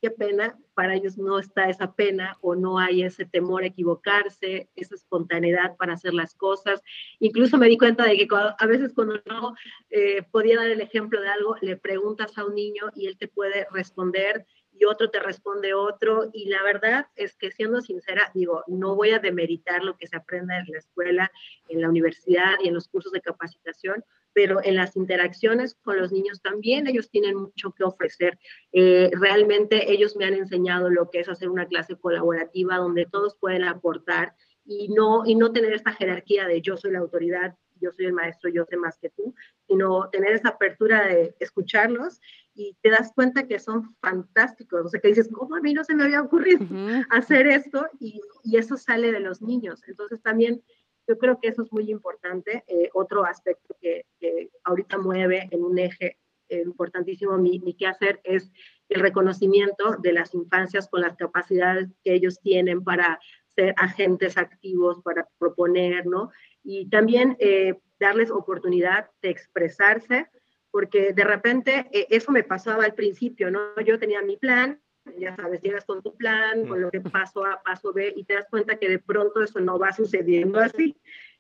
qué 0.01 0.11
pena, 0.11 0.59
para 0.75 0.97
ellos 0.97 1.19
no 1.19 1.39
está 1.39 1.71
esa 1.71 1.93
pena 1.93 2.37
o 2.41 2.57
no 2.57 2.81
hay 2.81 3.05
ese 3.05 3.25
temor 3.25 3.63
a 3.63 3.69
equivocarse, 3.69 4.69
esa 4.75 4.97
espontaneidad 4.97 5.77
para 5.77 5.93
hacer 5.93 6.13
las 6.13 6.35
cosas. 6.35 6.83
Incluso 7.21 7.57
me 7.57 7.69
di 7.69 7.79
cuenta 7.79 8.05
de 8.05 8.17
que 8.17 8.27
a 8.59 8.67
veces 8.67 8.93
cuando 8.93 9.21
no 9.25 9.55
eh, 9.91 10.25
podía 10.33 10.57
dar 10.57 10.71
el 10.71 10.81
ejemplo 10.81 11.21
de 11.21 11.29
algo, 11.29 11.55
le 11.61 11.77
preguntas 11.77 12.37
a 12.37 12.45
un 12.45 12.57
niño 12.57 12.91
y 12.97 13.07
él 13.07 13.17
te 13.17 13.29
puede 13.29 13.69
responder 13.71 14.45
y 14.73 14.85
otro 14.85 15.11
te 15.11 15.21
responde 15.21 15.75
otro. 15.75 16.31
Y 16.33 16.49
la 16.49 16.63
verdad 16.63 17.07
es 17.17 17.37
que 17.37 17.51
siendo 17.51 17.81
sincera, 17.81 18.31
digo, 18.35 18.65
no 18.67 18.95
voy 18.97 19.11
a 19.11 19.19
demeritar 19.19 19.83
lo 19.83 19.97
que 19.97 20.07
se 20.07 20.17
aprende 20.17 20.55
en 20.57 20.67
la 20.73 20.79
escuela, 20.79 21.33
en 21.69 21.81
la 21.81 21.89
universidad 21.89 22.55
y 22.63 22.69
en 22.69 22.75
los 22.75 22.89
cursos 22.89 23.13
de 23.13 23.21
capacitación, 23.21 24.05
pero 24.33 24.61
en 24.65 24.77
las 24.77 24.97
interacciones 24.97 25.75
con 25.75 25.99
los 25.99 26.11
niños 26.13 26.41
también 26.41 26.87
ellos 26.87 27.11
tienen 27.11 27.37
mucho 27.37 27.73
que 27.73 27.85
ofrecer. 27.85 28.39
Eh, 28.73 29.11
realmente 29.13 29.93
ellos 29.93 30.17
me 30.17 30.25
han 30.25 30.35
enseñado 30.35 30.91
lo 30.91 31.11
que 31.11 31.21
es 31.21 31.29
hacer 31.29 31.49
una 31.49 31.67
clase 31.67 31.97
colaborativa 31.97 32.77
donde 32.77 33.07
todos 33.07 33.37
pueden 33.37 33.65
aportar 33.65 34.35
y 34.65 34.89
no, 34.89 35.25
y 35.27 35.35
no 35.35 35.53
tener 35.53 35.73
esta 35.73 35.93
jerarquía 35.93 36.47
de 36.47 36.63
yo 36.63 36.77
soy 36.77 36.93
la 36.93 37.01
autoridad 37.01 37.57
yo 37.83 37.93
soy 37.93 38.07
el 38.07 38.13
maestro, 38.13 38.49
yo 38.49 38.65
sé 38.65 38.77
más 38.77 38.97
que 38.99 39.11
tú, 39.11 39.35
sino 39.73 40.11
tener 40.11 40.35
esa 40.35 40.51
apertura 40.51 41.07
de 41.07 41.35
escucharlos 41.41 42.21
y 42.55 42.77
te 42.83 42.91
das 42.91 43.11
cuenta 43.15 43.49
que 43.49 43.59
son 43.59 43.97
fantásticos, 44.03 44.85
o 44.85 44.89
sea, 44.91 45.01
que 45.01 45.09
dices, 45.09 45.31
¿cómo 45.33 45.57
a 45.57 45.61
mí 45.61 45.73
no 45.73 45.83
se 45.83 45.95
me 45.95 46.05
había 46.05 46.21
ocurrido 46.21 46.67
hacer 47.09 47.47
esto? 47.47 47.87
Y, 47.99 48.21
y, 48.45 48.59
eso 48.59 48.77
sale 48.77 49.11
de 49.13 49.21
los 49.21 49.41
niños. 49.41 49.83
Entonces 49.89 50.21
también 50.21 50.63
yo 51.09 51.17
creo 51.17 51.39
que 51.41 51.49
eso 51.49 51.63
es 51.63 51.73
muy 51.73 51.91
importante. 51.91 52.65
Eh, 52.67 52.91
otro 52.93 53.25
aspecto 53.25 53.75
que, 53.81 54.05
que, 54.21 54.51
ahorita 54.65 54.99
mueve 54.99 55.49
en 55.51 55.65
un 55.65 55.79
eje 55.79 56.19
eh, 56.51 56.61
importantísimo 56.61 57.39
mi, 57.39 57.59
mi 57.61 57.73
quehacer 57.73 58.21
es 58.25 58.53
el 58.91 59.01
reconocimiento 59.01 59.97
de 60.03 60.13
las 60.13 60.35
infancias 60.35 60.87
con 60.91 61.01
las 61.01 61.17
capacidades 61.17 61.89
que 62.05 62.13
ellos 62.13 62.41
tienen 62.43 62.85
para 62.85 63.19
ser 63.55 63.73
agentes 63.79 64.37
activos, 64.37 65.01
para 65.03 65.27
proponer, 65.39 66.05
¿no? 66.05 66.31
Y 66.63 66.89
también 66.89 67.37
eh, 67.39 67.75
darles 67.99 68.31
oportunidad 68.31 69.11
de 69.21 69.31
expresarse, 69.31 70.29
porque 70.71 71.13
de 71.13 71.25
repente 71.25 71.89
eh, 71.93 72.07
eso 72.11 72.33
me 72.33 72.45
pasaba 72.45 72.85
al 72.85 72.95
principio, 72.95 73.51
¿no? 73.51 73.79
Yo 73.85 73.99
tenía 73.99 74.23
mi 74.23 74.37
plan, 74.37 74.81
ya 75.19 75.35
sabes, 75.37 75.61
llegas 75.61 75.85
con 75.85 76.03
tu 76.03 76.17
plan, 76.17 76.67
con 76.67 76.81
lo 76.81 76.91
que 76.91 77.01
paso 77.01 77.45
A, 77.45 77.61
paso 77.63 77.93
B, 77.93 78.13
y 78.17 78.25
te 78.25 78.35
das 78.35 78.47
cuenta 78.49 78.77
que 78.77 78.89
de 78.89 78.99
pronto 78.99 79.43
eso 79.43 79.61
no 79.61 79.79
va 79.79 79.93
sucediendo 79.93 80.61
así. 80.61 80.97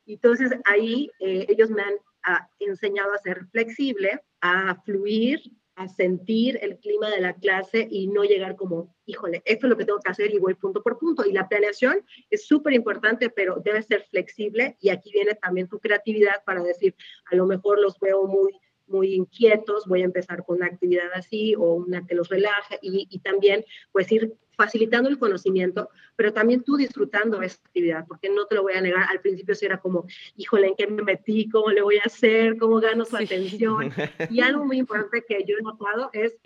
Entonces 0.06 0.52
ahí 0.64 1.11
eh, 1.20 1.46
ellos 1.48 1.70
me 1.70 1.82
han 1.82 1.94
ah, 2.24 2.48
enseñado 2.58 3.12
a 3.12 3.18
ser 3.18 3.46
flexible, 3.46 4.20
a 4.40 4.74
fluir, 4.82 5.40
a 5.83 5.88
sentir 5.88 6.59
el 6.62 6.79
clima 6.79 7.11
de 7.11 7.21
la 7.21 7.35
clase 7.35 7.87
y 7.90 8.07
no 8.07 8.25
llegar 8.25 8.57
como, 8.57 8.95
híjole, 9.07 9.42
esto 9.45 9.66
es 9.66 9.71
lo 9.71 9.77
que 9.77 9.85
tengo 9.85 10.01
que 10.01 10.11
hacer 10.11 10.33
y 10.33 10.38
voy 10.38 10.55
punto 10.55 10.83
por 10.83 10.99
punto. 10.99 11.25
Y 11.25 11.33
la 11.33 11.49
planeación 11.49 12.05
es 12.31 12.47
súper 12.47 12.73
importante, 12.73 13.31
pero 13.31 13.61
debe 13.64 13.83
ser 13.83 14.05
flexible 14.11 14.77
y 14.81 14.90
aquí 14.90 15.11
viene 15.12 15.35
también 15.35 15.68
tu 15.68 15.79
creatividad 15.79 16.42
para 16.45 16.62
decir, 16.62 16.95
a 17.31 17.37
lo 17.37 17.47
mejor 17.47 17.81
los 17.81 17.99
veo 17.99 18.27
muy 18.27 18.53
muy 18.87 19.14
inquietos, 19.14 19.87
voy 19.87 20.03
a 20.03 20.07
empezar 20.07 20.45
con 20.45 20.57
una 20.57 20.66
actividad 20.66 21.11
así 21.14 21.55
o 21.55 21.75
una 21.75 22.07
que 22.07 22.14
los 22.14 22.29
relaje 22.29 22.79
y, 22.83 23.07
y 23.11 23.18
también 23.21 23.64
pues 23.92 24.11
ir 24.12 24.35
facilitando 24.57 25.09
el 25.09 25.18
conocimiento, 25.18 25.88
pero 26.16 26.33
también 26.33 26.62
tú 26.62 26.77
disfrutando 26.77 27.42
esa 27.42 27.59
actividad, 27.64 28.07
porque 28.07 28.29
no 28.29 28.47
te 28.47 28.55
lo 28.55 28.62
voy 28.62 28.75
a 28.75 28.81
negar, 28.81 29.09
al 29.11 29.21
principio 29.21 29.55
sí 29.55 29.66
era 29.66 29.81
como, 29.81 30.07
híjole, 30.37 30.68
¿en 30.68 30.77
qué 30.77 30.87
me 30.87 31.03
metí? 31.03 31.49
¿Cómo 31.49 31.71
le 31.71 31.83
voy 31.83 31.97
a 31.97 32.07
hacer? 32.07 32.59
¿Cómo 32.59 32.81
gano 32.81 33.05
su 33.05 33.16
atención? 33.16 33.92
Y 34.31 34.40
algo 34.40 34.64
muy 34.64 34.79
importante 34.79 35.25
que 35.27 35.45
yo 35.47 35.57
he 35.59 35.62
notado 35.62 36.11
es 36.12 36.38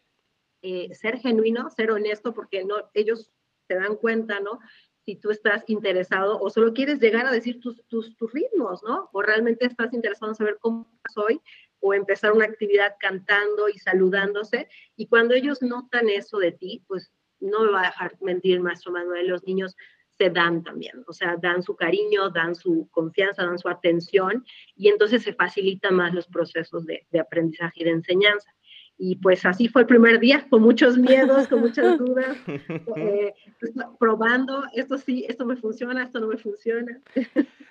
eh, 0.63 0.95
ser 0.95 1.19
genuino, 1.19 1.69
ser 1.71 1.91
honesto, 1.91 2.33
porque 2.33 2.65
no, 2.65 2.77
ellos 2.95 3.31
se 3.69 3.75
dan 3.75 3.97
cuenta, 3.97 4.41
¿no? 4.41 4.59
Si 5.05 5.17
tú 5.17 5.31
estás 5.31 5.65
interesado 5.69 6.41
o 6.41 6.51
solo 6.51 6.73
quieres 6.73 7.01
llegar 7.01 7.27
a 7.27 7.31
decir 7.31 7.61
tus, 7.61 7.85
tus, 7.87 8.17
tus 8.17 8.33
ritmos, 8.33 8.83
¿no? 8.83 9.09
O 9.13 9.23
realmente 9.23 9.67
estás 9.67 9.93
interesado 9.93 10.33
en 10.33 10.37
saber 10.37 10.59
cómo 10.61 10.91
soy 11.13 11.41
o 11.87 11.95
empezar 11.95 12.33
una 12.33 12.47
actividad 12.47 12.97
cantando 12.99 13.69
y 13.69 13.79
saludándose. 13.79 14.69
Y 14.97 15.07
cuando 15.07 15.35
ellos 15.35 15.63
notan 15.63 16.09
eso 16.09 16.39
de 16.39 16.53
ti, 16.53 16.83
pues 16.89 17.13
no 17.39 17.65
me 17.65 17.73
va 17.73 17.83
a 17.83 17.87
dejar 17.87 18.17
mentir 18.21 18.61
maestro 18.61 18.93
Manuel, 18.93 19.29
los 19.29 19.45
niños 19.45 19.77
se 20.19 20.31
dan 20.31 20.65
también, 20.65 21.05
o 21.07 21.13
sea, 21.13 21.37
dan 21.37 21.63
su 21.63 21.77
cariño, 21.77 22.31
dan 22.31 22.55
su 22.55 22.89
confianza, 22.91 23.45
dan 23.45 23.59
su 23.59 23.69
atención 23.69 24.45
y 24.75 24.89
entonces 24.89 25.23
se 25.23 25.35
facilitan 25.35 25.95
más 25.95 26.15
los 26.15 26.27
procesos 26.27 26.87
de, 26.87 27.07
aprendizaje 27.21 27.83
y 27.83 27.85
de 27.85 27.91
enseñanza. 27.91 28.51
Y 28.99 29.17
pues 29.17 29.45
así 29.45 29.69
fue 29.69 29.83
el 29.83 29.87
primer 29.87 30.19
día, 30.19 30.47
con 30.49 30.63
muchos 30.63 30.97
miedos, 30.97 31.49
con 31.49 31.61
muchas 31.61 31.99
dudas, 31.99 32.39
eh, 32.97 33.35
pues, 33.61 33.73
probando, 34.01 34.65
esto 34.73 34.97
sí, 34.97 35.27
esto 35.29 35.45
me 35.45 35.57
funciona, 35.57 36.03
esto 36.03 36.19
no 36.19 36.29
me 36.29 36.39
funciona. 36.39 36.99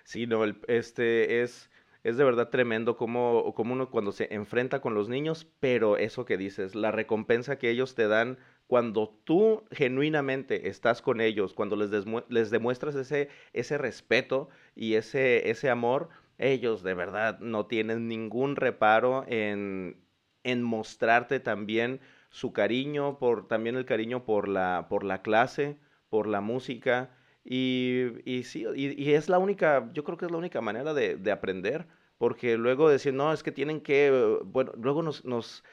Sí, 0.04 0.28
no, 0.28 0.46
este 0.68 1.42
es 1.42 1.68
es 2.06 2.18
de 2.18 2.24
verdad 2.24 2.50
tremendo 2.50 2.98
cómo, 2.98 3.52
cómo, 3.56 3.74
uno 3.74 3.90
cuando 3.90 4.12
se 4.12 4.32
enfrenta 4.32 4.80
con 4.80 4.94
los 4.94 5.10
niños, 5.10 5.48
pero 5.60 5.98
eso 5.98 6.24
que 6.24 6.38
dices, 6.38 6.76
la 6.76 6.92
recompensa 6.92 7.58
que 7.58 7.72
ellos 7.72 7.96
te 7.96 8.08
dan 8.08 8.38
cuando 8.68 9.20
tú 9.24 9.64
genuinamente 9.72 10.70
estás 10.70 11.02
con 11.02 11.20
ellos, 11.20 11.56
cuando 11.56 11.76
les, 11.76 11.90
les 12.30 12.52
demuestras 12.52 12.94
ese, 12.94 13.30
ese 13.54 13.80
respeto 13.80 14.50
y 14.76 14.94
ese, 14.94 15.50
ese 15.50 15.72
amor, 15.72 16.10
ellos 16.38 16.84
de 16.84 16.94
verdad 16.94 17.40
no 17.40 17.66
tienen 17.66 18.08
ningún 18.08 18.56
reparo 18.56 19.26
en, 19.28 19.98
en 20.44 20.62
mostrarte 20.62 21.40
también 21.40 22.02
su 22.30 22.54
cariño, 22.54 23.18
por, 23.18 23.48
también 23.48 23.78
el 23.78 23.86
cariño 23.86 24.26
por 24.26 24.48
la, 24.48 24.86
por 24.90 25.04
la 25.04 25.24
clase, 25.24 25.80
por 26.10 26.28
la 26.28 26.42
música 26.42 27.10
y, 27.46 28.08
y 28.26 28.44
sí, 28.44 28.66
y, 28.76 29.14
es 29.14 29.30
la 29.30 29.38
única, 29.38 29.90
yo 29.94 30.04
creo 30.04 30.18
que 30.18 30.26
es 30.26 30.32
la 30.32 30.38
única 30.38 30.62
manera 30.62 30.96
de, 30.96 31.16
de, 31.16 31.32
aprender, 31.32 31.86
porque 32.18 32.58
luego 32.58 32.90
decir, 32.90 33.14
no, 33.14 33.32
es 33.32 33.44
que 33.44 33.52
tienen 33.52 33.82
que, 33.82 34.40
bueno, 34.44 34.72
luego 34.76 35.04
nos, 35.04 35.24
nos 35.26 35.64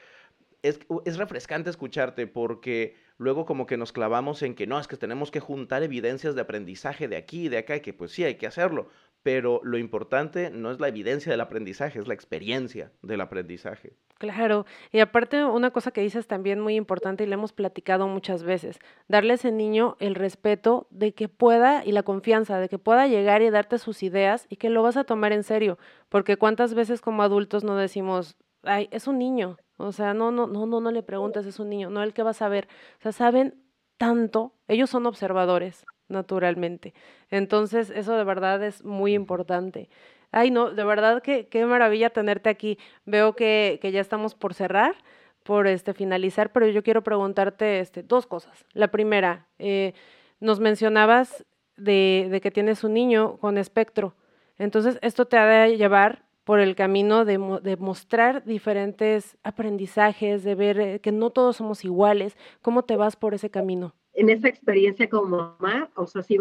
es, 0.61 0.79
es 1.05 1.17
refrescante 1.17 1.71
escucharte 1.71 2.27
porque 2.27 2.95
luego 3.17 3.45
como 3.45 3.65
que 3.65 3.77
nos 3.77 3.91
clavamos 3.91 4.43
en 4.43 4.53
que 4.53 4.67
no, 4.67 4.79
es 4.79 4.87
que 4.87 4.97
tenemos 4.97 5.31
que 5.31 5.39
juntar 5.39 5.81
evidencias 5.81 6.35
de 6.35 6.41
aprendizaje 6.41 7.07
de 7.07 7.17
aquí 7.17 7.45
y 7.45 7.49
de 7.49 7.57
acá, 7.57 7.75
y 7.77 7.81
que 7.81 7.93
pues 7.93 8.11
sí, 8.11 8.23
hay 8.23 8.35
que 8.35 8.47
hacerlo, 8.47 8.89
pero 9.23 9.59
lo 9.63 9.79
importante 9.79 10.51
no 10.51 10.71
es 10.71 10.79
la 10.79 10.89
evidencia 10.89 11.31
del 11.31 11.41
aprendizaje, 11.41 11.99
es 11.99 12.07
la 12.07 12.13
experiencia 12.13 12.91
del 13.01 13.21
aprendizaje. 13.21 13.93
Claro, 14.23 14.65
y 14.93 14.99
aparte 15.01 15.43
una 15.43 15.71
cosa 15.71 15.91
que 15.91 15.99
dices 15.99 16.27
también 16.27 16.61
muy 16.61 16.75
importante 16.75 17.25
y 17.25 17.27
le 17.27 17.33
hemos 17.33 17.51
platicado 17.51 18.07
muchas 18.07 18.43
veces, 18.43 18.79
darle 19.09 19.33
a 19.33 19.35
ese 19.35 19.51
niño 19.51 19.97
el 19.99 20.15
respeto 20.15 20.87
de 20.91 21.13
que 21.13 21.27
pueda 21.27 21.83
y 21.83 21.91
la 21.91 22.03
confianza 22.03 22.57
de 22.57 22.69
que 22.69 22.79
pueda 22.79 23.05
llegar 23.07 23.41
y 23.41 23.49
darte 23.49 23.77
sus 23.79 24.01
ideas 24.01 24.45
y 24.49 24.55
que 24.55 24.69
lo 24.69 24.81
vas 24.81 24.95
a 24.95 25.03
tomar 25.03 25.33
en 25.33 25.43
serio, 25.43 25.77
porque 26.07 26.37
cuántas 26.37 26.73
veces 26.73 27.01
como 27.01 27.21
adultos 27.21 27.65
no 27.65 27.75
decimos, 27.75 28.37
ay, 28.63 28.87
es 28.91 29.07
un 29.07 29.17
niño, 29.19 29.57
o 29.75 29.91
sea, 29.91 30.13
no, 30.13 30.31
no, 30.31 30.47
no, 30.47 30.65
no, 30.67 30.79
no 30.79 30.91
le 30.91 31.03
preguntes, 31.03 31.45
es 31.45 31.59
un 31.59 31.69
niño, 31.69 31.89
no 31.89 32.01
el 32.01 32.13
que 32.13 32.23
va 32.23 32.29
a 32.29 32.33
saber, 32.33 32.69
o 32.99 33.01
sea, 33.01 33.11
saben 33.11 33.61
tanto, 33.97 34.53
ellos 34.69 34.89
son 34.89 35.05
observadores, 35.05 35.85
naturalmente. 36.07 36.93
Entonces, 37.29 37.89
eso 37.89 38.15
de 38.15 38.23
verdad 38.23 38.63
es 38.63 38.83
muy 38.85 39.13
importante. 39.15 39.89
Ay, 40.33 40.51
no, 40.51 40.71
de 40.71 40.83
verdad 40.83 41.21
que 41.21 41.47
qué 41.47 41.65
maravilla 41.65 42.09
tenerte 42.09 42.49
aquí. 42.49 42.77
Veo 43.05 43.33
que, 43.35 43.79
que 43.81 43.91
ya 43.91 44.01
estamos 44.01 44.35
por 44.35 44.53
cerrar, 44.53 44.95
por 45.43 45.67
este 45.67 45.93
finalizar, 45.93 46.51
pero 46.51 46.67
yo 46.67 46.83
quiero 46.83 47.03
preguntarte 47.03 47.79
este, 47.79 48.03
dos 48.03 48.27
cosas. 48.27 48.65
La 48.73 48.89
primera, 48.89 49.47
eh, 49.59 49.93
nos 50.41 50.59
mencionabas 50.59 51.45
de, 51.77 52.27
de, 52.29 52.41
que 52.41 52.51
tienes 52.51 52.83
un 52.83 52.93
niño 52.93 53.37
con 53.37 53.57
espectro. 53.57 54.13
Entonces, 54.57 54.99
esto 55.01 55.25
te 55.25 55.37
ha 55.37 55.45
de 55.45 55.77
llevar 55.77 56.23
por 56.43 56.59
el 56.59 56.75
camino 56.75 57.23
de, 57.23 57.37
de 57.63 57.77
mostrar 57.77 58.43
diferentes 58.43 59.37
aprendizajes, 59.43 60.43
de 60.43 60.55
ver 60.55 60.79
eh, 60.79 60.99
que 60.99 61.13
no 61.13 61.29
todos 61.29 61.55
somos 61.55 61.85
iguales. 61.85 62.35
¿Cómo 62.61 62.83
te 62.83 62.97
vas 62.97 63.15
por 63.15 63.33
ese 63.33 63.49
camino? 63.49 63.93
en 64.13 64.29
esa 64.29 64.47
experiencia 64.47 65.09
como 65.09 65.57
mamá, 65.59 65.89
o 65.95 66.07
sea, 66.07 66.21
sí 66.21 66.37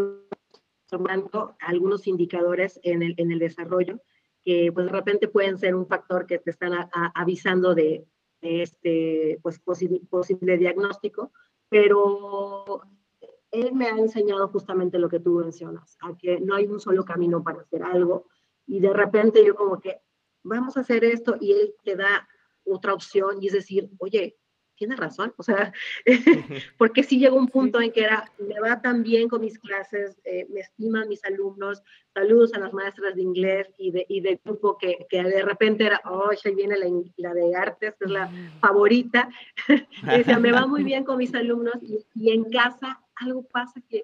tomando 0.92 1.57
algunos 1.59 2.07
indicadores 2.07 2.78
en 2.83 3.02
el, 3.02 3.14
en 3.16 3.33
el 3.33 3.38
desarrollo 3.38 3.98
que 4.44 4.70
pues 4.72 4.87
de 4.87 4.92
repente 4.92 5.28
pueden 5.28 5.57
ser 5.57 5.74
un 5.74 5.87
factor 5.87 6.26
que 6.26 6.38
te 6.38 6.50
están 6.50 6.72
avisando 7.14 7.74
de, 7.74 8.07
este 8.42 9.38
pues 9.40 9.61
posible, 9.61 10.59
diagnóstico, 10.59 11.33
pero 11.68 12.83
él 13.52 13.72
me 13.72 13.87
ha 13.87 13.96
enseñado 13.96 14.48
justamente 14.48 14.98
lo 14.98 15.09
que 15.09 15.20
tú 15.20 15.35
mencionas, 15.35 15.96
a 16.00 16.16
que 16.18 16.40
no 16.40 16.57
hay 16.57 16.66
un 16.66 16.81
solo 16.81 17.05
camino 17.05 17.42
para 17.42 17.61
hacer 17.61 17.83
algo 17.85 18.26
y 18.66 18.81
de 18.81 18.92
repente 18.92 19.44
yo 19.44 19.55
como 19.55 19.81
que 19.81 20.00
vamos 20.42 20.76
a 20.76 20.81
hacer 20.81 21.05
esto 21.05 21.37
y 21.40 21.52
él 21.52 21.74
te 21.85 21.94
da 21.96 22.28
otra 22.64 22.94
opción 22.94 23.40
y 23.40 23.46
es 23.46 23.52
decir, 23.52 23.88
oye, 23.98 24.37
tiene 24.83 24.97
razón, 24.97 25.33
o 25.37 25.45
sea, 25.45 25.73
porque 26.77 27.05
sí 27.05 27.21
llegó 27.21 27.37
un 27.37 27.47
punto 27.47 27.81
en 27.81 27.92
que 27.92 28.03
era, 28.03 28.29
me 28.40 28.59
va 28.59 28.83
tan 28.83 29.05
bien 29.05 29.29
con 29.29 29.40
mis 29.40 29.57
clases, 29.61 30.21
eh, 30.25 30.45
me 30.51 30.59
estiman 30.59 31.09
mis 31.09 31.25
alumnos, 31.25 31.85
saludos 32.12 32.53
a 32.55 32.59
las 32.59 32.73
maestras 32.73 33.14
de 33.14 33.23
inglés 33.23 33.68
y 33.79 33.92
de, 33.92 34.05
y 34.09 34.21
de 34.23 34.40
grupo 34.45 34.77
que, 34.77 35.07
que 35.09 35.23
de 35.23 35.42
repente 35.42 35.87
era, 35.87 36.01
oh, 36.05 36.33
ya 36.33 36.51
viene 36.51 36.75
la, 36.77 36.87
la, 37.18 37.33
de 37.33 37.55
artes, 37.55 37.95
que 37.97 38.07
es 38.07 38.11
la 38.11 38.29
favorita, 38.61 39.29
decía, 40.03 40.40
me 40.40 40.51
va 40.51 40.66
muy 40.66 40.83
bien 40.83 41.05
con 41.05 41.16
mis 41.16 41.33
alumnos 41.33 41.77
y, 41.81 42.05
y, 42.16 42.33
en 42.33 42.51
casa 42.51 43.01
algo 43.14 43.45
pasa 43.45 43.81
que 43.88 44.03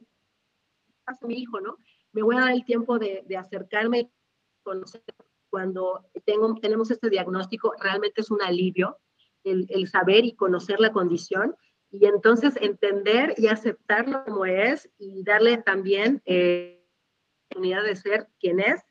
pasa 1.05 1.27
mi 1.27 1.41
hijo, 1.41 1.61
¿no? 1.61 1.79
Me 2.13 2.23
voy 2.23 2.37
a 2.37 2.41
dar 2.43 2.53
el 2.53 2.65
tiempo 2.65 3.01
de, 3.01 3.25
de 3.27 3.37
acercarme, 3.37 4.13
conocer 4.63 5.03
cuando 5.51 6.05
tengo, 6.25 6.55
tenemos 6.61 6.89
este 6.93 7.11
diagnóstico, 7.11 7.75
realmente 7.81 8.21
es 8.21 8.31
un 8.31 8.43
alivio, 8.43 8.99
el, 9.51 9.89
saber 9.89 10.25
y 10.25 10.35
conocer 10.35 10.81
la 10.81 10.93
condición 10.93 11.57
y 11.91 12.07
entonces 12.07 12.55
entender 12.61 13.35
y 13.37 13.49
aceptarlo 13.49 14.25
como 14.25 14.45
es 14.47 14.91
y 14.99 15.23
darle 15.25 15.59
también 15.59 16.23
eh, 16.27 16.85
la 17.21 17.57
oportunidad 17.57 17.85
de 17.85 17.97
ser 17.97 18.29
quien 18.39 18.61
es. 18.61 18.83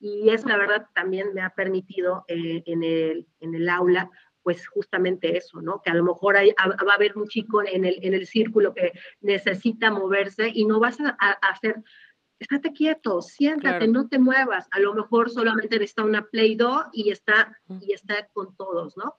Y 0.00 0.30
eso, 0.30 0.48
la 0.48 0.56
verdad, 0.56 0.86
también 0.94 1.34
me 1.34 1.42
ha 1.42 1.50
permitido 1.50 2.24
eh, 2.28 2.62
en, 2.66 2.84
el, 2.84 3.26
en 3.40 3.54
el 3.54 3.68
aula, 3.68 4.10
pues 4.42 4.66
justamente 4.66 5.36
eso, 5.36 5.60
¿no? 5.60 5.82
Que 5.82 5.90
a 5.90 5.94
lo 5.94 6.04
mejor 6.04 6.36
hay, 6.36 6.50
va 6.50 6.92
a 6.92 6.94
haber 6.94 7.18
un 7.18 7.26
chico 7.28 7.62
en 7.62 7.84
el, 7.84 7.98
en 8.02 8.14
el 8.14 8.26
círculo 8.26 8.72
que 8.74 8.92
necesita 9.20 9.90
moverse 9.90 10.50
y 10.54 10.64
no 10.64 10.80
vas 10.80 10.98
a, 11.00 11.10
hacer 11.50 11.82
estate 12.38 12.72
quieto, 12.72 13.20
siéntate, 13.20 13.88
no 13.88 14.08
te 14.08 14.18
muevas. 14.18 14.68
A 14.70 14.78
lo 14.80 14.94
mejor 14.94 15.30
solamente 15.30 15.76
necesita 15.76 16.04
una 16.04 16.22
Play 16.22 16.54
Doh 16.54 16.84
y 16.92 17.10
está, 17.10 17.58
y 17.80 17.92
está 17.92 18.28
con 18.28 18.56
todos, 18.56 18.96
¿no? 18.96 19.16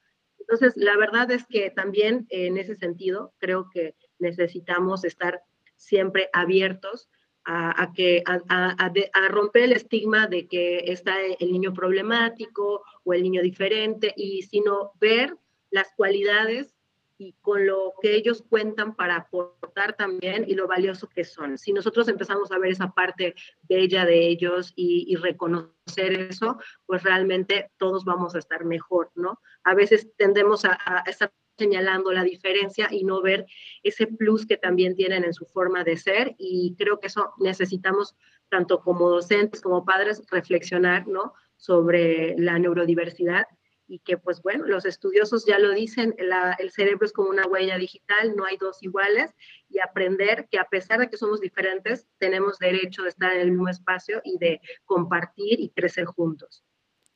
Entonces, 0.50 0.74
la 0.78 0.98
verdad 0.98 1.30
es 1.30 1.46
que 1.46 1.70
también 1.70 2.26
en 2.30 2.58
ese 2.58 2.76
sentido, 2.76 3.34
creo 3.38 3.70
que 3.72 3.94
necesitamos 4.18 5.04
estar 5.04 5.44
siempre 5.76 6.28
abiertos 6.34 7.08
a, 7.46 7.92
que, 7.96 8.24
a, 8.26 9.28
romper 9.30 9.64
el 9.64 9.72
estigma 9.74 10.26
de 10.26 10.48
que 10.48 10.92
está 10.92 11.16
el 11.40 11.52
niño 11.52 11.72
problemático 11.74 12.84
o 13.04 13.14
el 13.14 13.22
niño 13.22 13.44
diferente, 13.44 14.12
y 14.16 14.42
sino 14.42 14.92
ver 15.00 15.36
las 15.70 15.92
cualidades 15.96 16.76
y 17.20 17.34
con 17.42 17.68
lo 17.68 17.94
que 18.02 18.16
ellos 18.16 18.44
cuentan 18.50 18.96
para 18.96 19.18
aportar 19.18 19.94
también 19.98 20.46
y 20.48 20.56
lo 20.56 20.68
valioso 20.68 21.10
que 21.10 21.26
son. 21.26 21.58
Si 21.58 21.74
nosotros 21.74 22.08
empezamos 22.08 22.50
a 22.52 22.58
ver 22.58 22.72
esa 22.72 22.92
parte 22.94 23.36
bella 23.64 24.06
de 24.06 24.28
ellos 24.28 24.72
y, 24.76 25.16
reconocer 25.18 26.14
eso, 26.14 26.58
pues 26.86 27.04
realmente 27.04 27.72
todos 27.78 28.06
vamos 28.06 28.36
a 28.36 28.40
estar 28.40 28.64
mejor, 28.64 29.12
¿no? 29.16 29.42
A 29.66 29.76
veces 29.76 30.08
tendemos 30.16 30.64
a, 30.64 30.78
a 30.86 31.04
estar 31.08 31.34
señalando 31.58 32.14
la 32.14 32.24
diferencia 32.24 32.88
y 32.90 33.04
no 33.04 33.22
ver 33.22 33.46
ese 33.84 34.08
plus 34.08 34.46
que 34.46 34.56
también 34.56 34.96
tienen 34.96 35.26
en 35.26 35.34
su 35.34 35.46
forma 35.46 35.84
de 35.84 35.98
ser 35.98 36.36
y 36.38 36.74
creo 36.78 37.02
que 37.02 37.08
eso 37.08 37.34
necesitamos 37.38 38.16
tanto 38.48 38.80
como 38.80 39.10
docentes 39.10 39.60
como 39.60 39.84
padres 39.84 40.24
reflexionar, 40.32 41.06
¿no? 41.06 41.34
sobre 41.60 42.36
la 42.38 42.58
neurodiversidad 42.58 43.46
y 43.90 44.00
que 44.00 44.18
pues 44.18 44.42
bueno, 44.44 44.66
los 44.66 44.86
estudiosos 44.86 45.46
ya 45.48 45.58
lo 45.58 45.72
dicen, 45.72 46.16
el 46.18 46.72
cerebro 46.72 47.06
es 47.06 47.12
como 47.12 47.30
una 47.30 47.48
huella 47.48 47.76
digital, 47.78 48.36
no 48.36 48.46
hay 48.46 48.56
dos 48.56 48.84
iguales 48.84 49.34
y 49.68 49.80
aprender 49.80 50.48
que 50.50 50.60
a 50.60 50.66
pesar 50.66 51.00
de 51.00 51.10
que 51.10 51.18
somos 51.18 51.42
diferentes, 51.42 52.08
tenemos 52.20 52.60
derecho 52.60 53.02
de 53.02 53.10
estar 53.10 53.34
en 53.34 53.42
el 53.42 53.52
mismo 53.52 53.68
espacio 53.68 54.22
y 54.24 54.38
de 54.38 54.62
compartir 54.86 55.60
y 55.60 55.72
crecer 55.72 56.06
juntos. 56.06 56.64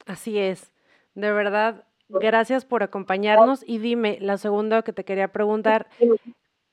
Así 0.07 0.39
es, 0.39 0.73
de 1.13 1.31
verdad, 1.31 1.85
gracias 2.09 2.65
por 2.65 2.81
acompañarnos 2.81 3.63
y 3.65 3.77
dime, 3.77 4.17
la 4.19 4.37
segunda 4.37 4.81
que 4.81 4.93
te 4.93 5.05
quería 5.05 5.31
preguntar, 5.31 5.87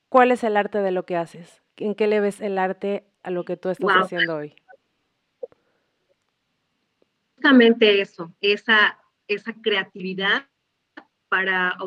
¿cuál 0.09 0.33
es 0.33 0.43
el 0.45 0.57
arte 0.57 0.79
de 0.79 0.93
lo 0.93 1.05
que 1.05 1.17
haces? 1.17 1.63
¿En 1.77 1.95
qué 1.95 2.07
le 2.07 2.21
ves 2.21 2.41
el 2.41 2.57
arte 2.59 3.05
a 3.23 3.31
lo 3.31 3.45
que 3.45 3.59
tú 3.59 3.69
estás 3.69 3.97
haciendo 4.05 4.37
hoy? 4.37 4.57
Justamente 7.37 8.01
eso, 8.01 8.33
esa 8.41 9.00
esa 9.35 9.55
creatividad 9.63 10.47
para 11.29 11.79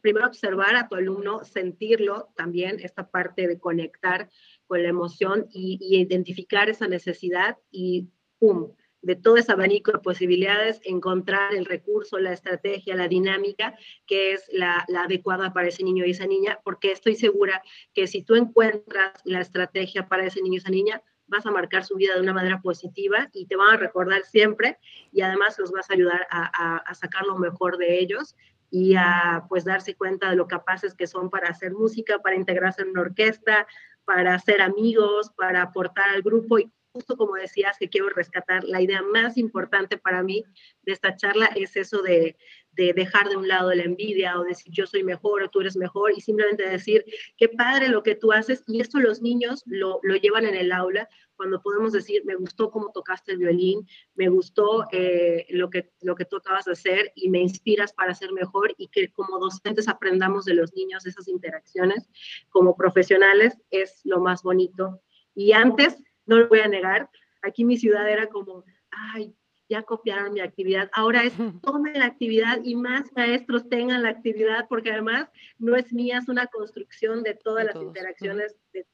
primero 0.00 0.28
observar 0.28 0.76
a 0.76 0.88
tu 0.88 0.94
alumno, 0.94 1.44
sentirlo 1.44 2.28
también, 2.36 2.78
esta 2.80 3.10
parte 3.10 3.48
de 3.48 3.58
conectar 3.58 4.30
con 4.68 4.82
la 4.82 4.88
emoción 4.88 5.48
y, 5.50 5.78
identificar 5.80 6.70
esa 6.70 6.86
necesidad 6.86 7.58
y 7.70 8.08
¡pum! 8.38 8.72
de 9.02 9.16
todo 9.16 9.36
ese 9.36 9.52
abanico 9.52 9.90
de 9.92 9.98
posibilidades, 9.98 10.80
encontrar 10.84 11.54
el 11.54 11.64
recurso, 11.64 12.18
la 12.18 12.32
estrategia, 12.32 12.94
la 12.94 13.08
dinámica 13.08 13.76
que 14.06 14.32
es 14.32 14.48
la, 14.52 14.84
la, 14.88 15.02
adecuada 15.02 15.52
para 15.52 15.68
ese 15.68 15.82
niño 15.82 16.04
y 16.06 16.12
esa 16.12 16.26
niña, 16.26 16.60
porque 16.64 16.92
estoy 16.92 17.16
segura 17.16 17.62
que 17.92 18.06
si 18.06 18.22
tú 18.22 18.36
encuentras 18.36 19.20
la 19.24 19.40
estrategia 19.40 20.08
para 20.08 20.26
ese 20.26 20.42
niño 20.42 20.54
y 20.54 20.58
esa 20.58 20.70
niña, 20.70 21.02
vas 21.28 21.46
a 21.46 21.50
marcar 21.50 21.84
su 21.84 21.96
vida 21.96 22.14
de 22.14 22.20
una 22.20 22.32
manera 22.32 22.60
positiva 22.60 23.28
y 23.32 23.46
te 23.46 23.56
van 23.56 23.74
a 23.74 23.76
recordar 23.76 24.22
siempre 24.22 24.78
y 25.12 25.22
además 25.22 25.58
los 25.58 25.72
vas 25.72 25.90
a 25.90 25.94
ayudar 25.94 26.26
a, 26.30 26.94
sacar 26.94 27.24
lo 27.26 27.36
mejor 27.36 27.78
de 27.78 27.98
ellos 27.98 28.36
y 28.70 28.94
a 28.96 29.44
pues 29.48 29.64
darse 29.64 29.94
cuenta 29.94 30.30
de 30.30 30.36
lo 30.36 30.46
capaces 30.46 30.94
que 30.94 31.06
son 31.06 31.30
para 31.30 31.48
hacer 31.48 31.72
música, 31.72 32.18
para 32.20 32.36
integrarse 32.36 32.82
en 32.82 32.90
una 32.90 33.02
orquesta, 33.02 33.66
para 34.04 34.38
ser 34.38 34.62
amigos, 34.62 35.30
para 35.36 35.62
aportar 35.62 36.10
al 36.10 36.22
grupo 36.22 36.58
y 36.58 36.70
justo 36.96 37.18
como 37.18 37.34
decías 37.34 37.76
que 37.78 37.90
quiero 37.90 38.08
rescatar, 38.08 38.64
la 38.64 38.80
idea 38.80 39.02
más 39.02 39.36
importante 39.36 39.98
para 39.98 40.22
mí 40.22 40.44
de 40.82 40.92
esta 40.92 41.14
charla 41.14 41.44
es 41.54 41.76
eso 41.76 42.00
de, 42.00 42.38
de 42.72 42.94
dejar 42.94 43.28
de 43.28 43.36
un 43.36 43.48
lado 43.48 43.74
la 43.74 43.82
envidia 43.82 44.40
o 44.40 44.44
decir 44.44 44.72
yo 44.72 44.86
soy 44.86 45.04
mejor 45.04 45.42
o 45.42 45.50
tú 45.50 45.60
eres 45.60 45.76
mejor 45.76 46.12
y 46.16 46.22
simplemente 46.22 46.66
decir 46.66 47.04
qué 47.36 47.50
padre 47.50 47.88
lo 47.88 48.02
que 48.02 48.14
tú 48.14 48.32
haces 48.32 48.64
y 48.66 48.80
esto 48.80 48.98
los 48.98 49.20
niños 49.20 49.62
lo, 49.66 50.00
lo 50.02 50.16
llevan 50.16 50.46
en 50.46 50.54
el 50.54 50.72
aula 50.72 51.06
cuando 51.36 51.60
podemos 51.60 51.92
decir 51.92 52.22
me 52.24 52.34
gustó 52.34 52.70
cómo 52.70 52.92
tocaste 52.92 53.32
el 53.32 53.38
violín, 53.38 53.86
me 54.14 54.30
gustó 54.30 54.86
eh, 54.90 55.44
lo, 55.50 55.68
que, 55.68 55.90
lo 56.00 56.14
que 56.14 56.24
tú 56.24 56.36
acabas 56.36 56.64
de 56.64 56.72
hacer 56.72 57.12
y 57.14 57.28
me 57.28 57.40
inspiras 57.40 57.92
para 57.92 58.14
ser 58.14 58.32
mejor 58.32 58.74
y 58.78 58.88
que 58.88 59.12
como 59.12 59.38
docentes 59.38 59.86
aprendamos 59.86 60.46
de 60.46 60.54
los 60.54 60.72
niños 60.72 61.04
esas 61.04 61.28
interacciones 61.28 62.08
como 62.48 62.74
profesionales 62.74 63.58
es 63.70 64.00
lo 64.04 64.20
más 64.20 64.42
bonito. 64.42 65.02
Y 65.34 65.52
antes, 65.52 66.02
no 66.26 66.38
lo 66.38 66.48
voy 66.48 66.60
a 66.60 66.68
negar, 66.68 67.08
aquí 67.42 67.64
mi 67.64 67.76
ciudad 67.76 68.08
era 68.10 68.26
como, 68.28 68.64
ay, 68.90 69.34
ya 69.68 69.82
copiaron 69.82 70.32
mi 70.32 70.40
actividad. 70.40 70.90
Ahora 70.92 71.24
es 71.24 71.34
tomen 71.62 71.98
la 71.98 72.06
actividad 72.06 72.60
y 72.62 72.76
más 72.76 73.12
maestros 73.14 73.68
tengan 73.68 74.02
la 74.02 74.10
actividad, 74.10 74.66
porque 74.68 74.92
además 74.92 75.28
no 75.58 75.76
es 75.76 75.92
mía, 75.92 76.18
es 76.18 76.28
una 76.28 76.46
construcción 76.46 77.22
de 77.22 77.34
todas 77.34 77.64
las 77.64 77.76
interacciones 77.76 78.56
de, 78.72 78.86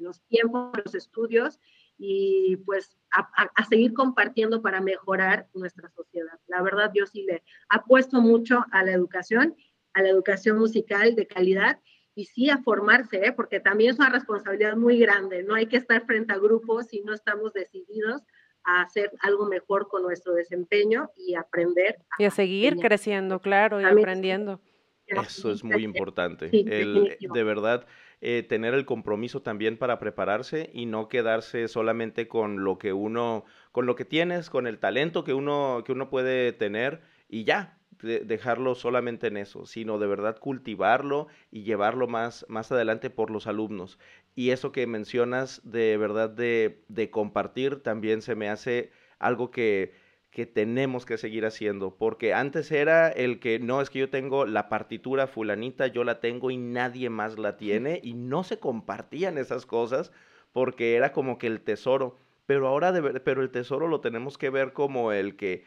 los 0.00 0.20
tiempos, 0.22 0.72
los 0.84 0.94
estudios 0.94 1.58
y 1.96 2.56
pues 2.66 2.98
a, 3.10 3.64
seguir 3.64 3.94
compartiendo 3.94 4.60
para 4.60 4.80
mejorar 4.80 5.48
nuestra 5.54 5.88
sociedad. 5.90 6.38
La 6.48 6.60
verdad, 6.60 6.90
yo 6.94 7.06
sí 7.06 7.22
le 7.22 7.42
apuesto 7.70 8.20
mucho 8.20 8.64
a 8.72 8.84
la 8.84 8.92
educación, 8.92 9.56
a 9.94 10.02
la 10.02 10.10
educación 10.10 10.58
musical 10.58 11.14
de 11.14 11.26
calidad 11.26 11.80
y 12.16 12.24
sí 12.24 12.48
a 12.48 12.58
formarse, 12.62 13.18
¿eh? 13.26 13.32
porque 13.32 13.60
también 13.60 13.90
es 13.90 13.98
una 13.98 14.08
responsabilidad 14.08 14.74
muy 14.74 14.98
grande. 14.98 15.42
No 15.42 15.54
hay 15.54 15.66
que 15.66 15.76
estar 15.76 16.04
frente 16.06 16.32
a 16.32 16.38
grupos 16.38 16.88
si 16.88 17.02
no 17.02 17.12
estamos 17.12 17.52
decididos 17.52 18.22
a 18.64 18.80
hacer 18.80 19.12
algo 19.20 19.46
mejor 19.46 19.86
con 19.88 20.02
nuestro 20.02 20.32
desempeño 20.32 21.10
y 21.14 21.34
aprender. 21.34 21.98
Y 22.18 22.24
a 22.24 22.30
seguir 22.30 22.76
creciendo, 22.76 23.40
claro, 23.40 23.82
y 23.82 23.84
aprendiendo. 23.84 24.60
Eso 25.06 25.52
es 25.52 25.62
muy 25.62 25.84
importante. 25.84 26.48
el, 26.50 27.18
de 27.20 27.44
verdad, 27.44 27.86
eh, 28.22 28.42
tener 28.48 28.72
el 28.72 28.86
compromiso 28.86 29.42
también 29.42 29.76
para 29.76 29.98
prepararse 29.98 30.70
y 30.72 30.86
no 30.86 31.08
quedarse 31.08 31.68
solamente 31.68 32.28
con 32.28 32.64
lo 32.64 32.78
que 32.78 32.94
uno, 32.94 33.44
con 33.72 33.84
lo 33.84 33.94
que 33.94 34.06
tienes, 34.06 34.48
con 34.48 34.66
el 34.66 34.78
talento 34.78 35.22
que 35.22 35.34
uno, 35.34 35.82
que 35.84 35.92
uno 35.92 36.08
puede 36.08 36.54
tener 36.54 37.02
y 37.28 37.44
ya, 37.44 37.78
dejarlo 38.06 38.74
solamente 38.74 39.26
en 39.26 39.36
eso, 39.36 39.66
sino 39.66 39.98
de 39.98 40.06
verdad 40.06 40.38
cultivarlo 40.38 41.28
y 41.50 41.62
llevarlo 41.64 42.06
más, 42.06 42.46
más 42.48 42.72
adelante 42.72 43.10
por 43.10 43.30
los 43.30 43.46
alumnos. 43.46 43.98
Y 44.34 44.50
eso 44.50 44.72
que 44.72 44.86
mencionas 44.86 45.60
de 45.64 45.96
verdad 45.96 46.30
de, 46.30 46.82
de 46.88 47.10
compartir 47.10 47.82
también 47.82 48.22
se 48.22 48.34
me 48.34 48.48
hace 48.48 48.90
algo 49.18 49.50
que, 49.50 49.92
que 50.36 50.44
tenemos 50.44 51.06
que 51.06 51.16
seguir 51.16 51.46
haciendo, 51.46 51.96
porque 51.96 52.34
antes 52.34 52.70
era 52.70 53.08
el 53.08 53.40
que 53.40 53.58
no 53.58 53.80
es 53.80 53.88
que 53.88 54.00
yo 54.00 54.10
tengo 54.10 54.44
la 54.44 54.68
partitura 54.68 55.26
fulanita, 55.26 55.86
yo 55.86 56.04
la 56.04 56.20
tengo 56.20 56.50
y 56.50 56.58
nadie 56.58 57.08
más 57.08 57.38
la 57.38 57.56
tiene 57.56 58.00
y 58.02 58.12
no 58.12 58.44
se 58.44 58.58
compartían 58.58 59.38
esas 59.38 59.64
cosas 59.64 60.12
porque 60.52 60.94
era 60.94 61.12
como 61.12 61.38
que 61.38 61.46
el 61.46 61.62
tesoro, 61.62 62.18
pero 62.44 62.68
ahora 62.68 62.92
de, 62.92 63.20
pero 63.20 63.40
el 63.40 63.50
tesoro 63.50 63.88
lo 63.88 64.02
tenemos 64.02 64.36
que 64.36 64.50
ver 64.50 64.74
como 64.74 65.10
el 65.10 65.36
que 65.36 65.64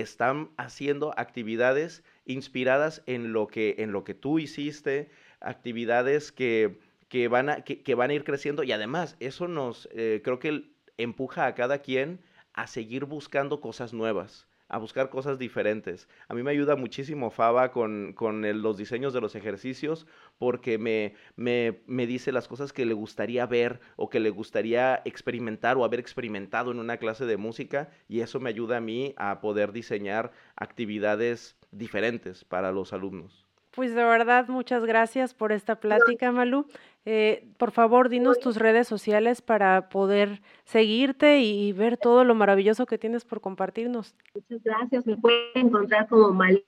están 0.00 0.50
haciendo 0.56 1.12
actividades 1.18 2.04
inspiradas 2.24 3.02
en 3.06 3.32
lo 3.32 3.46
que 3.46 3.76
en 3.78 3.92
lo 3.92 4.04
que 4.04 4.14
tú 4.14 4.38
hiciste, 4.38 5.10
actividades 5.40 6.32
que 6.32 6.78
que 7.08 7.28
van 7.28 7.48
a, 7.48 7.62
que, 7.62 7.94
van 7.94 8.10
a 8.10 8.14
ir 8.14 8.24
creciendo 8.24 8.62
y 8.64 8.72
además 8.72 9.16
eso 9.20 9.48
nos, 9.48 9.88
eh, 9.92 10.20
creo 10.24 10.38
que 10.38 10.64
empuja 10.96 11.46
a 11.46 11.54
cada 11.54 11.78
quien 11.78 12.20
a 12.52 12.66
seguir 12.66 13.04
buscando 13.04 13.60
cosas 13.60 13.92
nuevas, 13.92 14.48
a 14.68 14.78
buscar 14.78 15.10
cosas 15.10 15.38
diferentes. 15.38 16.08
A 16.28 16.34
mí 16.34 16.42
me 16.42 16.50
ayuda 16.50 16.74
muchísimo 16.74 17.30
Faba 17.30 17.70
con, 17.70 18.12
con 18.14 18.42
los 18.62 18.76
diseños 18.76 19.12
de 19.12 19.20
los 19.20 19.34
ejercicios 19.34 20.06
porque 20.38 20.78
me, 20.78 21.14
me, 21.36 21.80
me, 21.86 22.06
dice 22.06 22.32
las 22.32 22.48
cosas 22.48 22.72
que 22.72 22.84
le 22.84 22.94
gustaría 22.94 23.46
ver 23.46 23.80
o 23.96 24.08
que 24.08 24.20
le 24.20 24.30
gustaría 24.30 25.00
experimentar 25.04 25.76
o 25.76 25.84
haber 25.84 26.00
experimentado 26.00 26.70
en 26.70 26.78
una 26.78 26.98
clase 26.98 27.26
de 27.26 27.36
música 27.36 27.90
y 28.08 28.20
eso 28.20 28.40
me 28.40 28.50
ayuda 28.50 28.78
a 28.78 28.80
mí 28.80 29.14
a 29.16 29.40
poder 29.40 29.72
diseñar 29.72 30.32
actividades 30.56 31.56
diferentes 31.70 32.44
para 32.44 32.72
los 32.72 32.92
alumnos. 32.92 33.46
Pues 33.70 33.94
de 33.94 34.02
verdad, 34.04 34.48
muchas 34.48 34.86
gracias 34.86 35.34
por 35.34 35.52
esta 35.52 35.80
plática, 35.80 36.32
Malú. 36.32 36.66
Eh, 37.04 37.46
por 37.58 37.72
favor, 37.72 38.08
dinos 38.08 38.40
tus 38.40 38.56
redes 38.56 38.88
sociales 38.88 39.42
para 39.42 39.90
poder 39.90 40.40
seguirte 40.64 41.40
y 41.40 41.72
ver 41.72 41.98
todo 41.98 42.24
lo 42.24 42.34
maravilloso 42.34 42.86
que 42.86 42.96
tienes 42.96 43.26
por 43.26 43.42
compartirnos. 43.42 44.16
Muchas 44.34 44.62
gracias. 44.64 45.06
Me 45.06 45.18
pueden 45.18 45.66
encontrar 45.66 46.08
como 46.08 46.30
Malú 46.32 46.62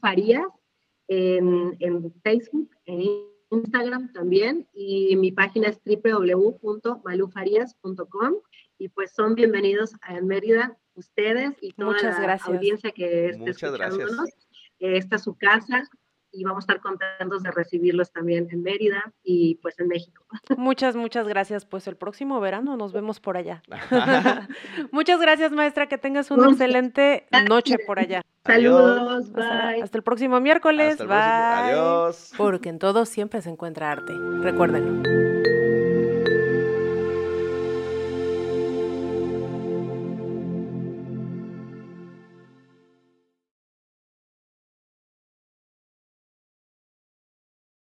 Farías 0.00 0.46
en, 1.12 2.12
Facebook, 2.22 2.70
en 2.86 3.02
Instagram 3.50 4.10
también, 4.12 4.68
y 4.72 5.16
mi 5.16 5.32
página 5.32 5.68
es 5.68 5.80
www.malufarías.com. 5.84 8.34
Y 8.78 8.88
pues 8.88 9.12
son 9.14 9.34
bienvenidos 9.34 9.92
a 10.02 10.20
Mérida 10.20 10.78
ustedes 10.94 11.56
y 11.60 11.72
toda 11.72 12.00
la 12.02 12.34
audiencia 12.34 12.90
que 12.90 13.30
esté 13.30 13.50
escuchándonos. 13.50 14.30
Esta 14.78 15.16
es 15.16 15.22
su 15.22 15.36
casa 15.36 15.88
y 16.32 16.44
vamos 16.44 16.64
a 16.68 16.72
estar 16.72 16.80
contentos 16.80 17.42
de 17.42 17.50
recibirlos 17.50 18.10
también 18.10 18.48
en 18.50 18.62
Mérida 18.62 19.12
y 19.22 19.56
pues 19.56 19.78
en 19.78 19.88
México. 19.88 20.24
Muchas, 20.56 20.96
muchas 20.96 21.28
gracias. 21.28 21.64
Pues 21.64 21.86
el 21.86 21.96
próximo 21.96 22.40
verano 22.40 22.76
nos 22.76 22.92
vemos 22.92 23.20
por 23.20 23.36
allá. 23.36 23.62
muchas 24.90 25.20
gracias, 25.20 25.52
maestra. 25.52 25.88
Que 25.88 25.98
tengas 25.98 26.30
una 26.30 26.50
excelente 26.50 27.26
noche 27.48 27.76
por 27.86 27.98
allá. 27.98 28.22
Saludos, 28.44 29.32
bye. 29.32 29.82
Hasta, 29.82 29.98
el 29.98 30.02
próximo 30.02 30.40
miércoles. 30.40 31.00
Hasta 31.00 31.04
el 31.04 31.08
bye. 31.08 31.18
próximo. 31.18 31.88
Adiós. 31.88 32.32
Porque 32.36 32.68
en 32.70 32.78
todo 32.78 33.04
siempre 33.04 33.40
se 33.42 33.50
encuentra 33.50 33.92
arte. 33.92 34.14
Recuérdenlo. 34.40 35.61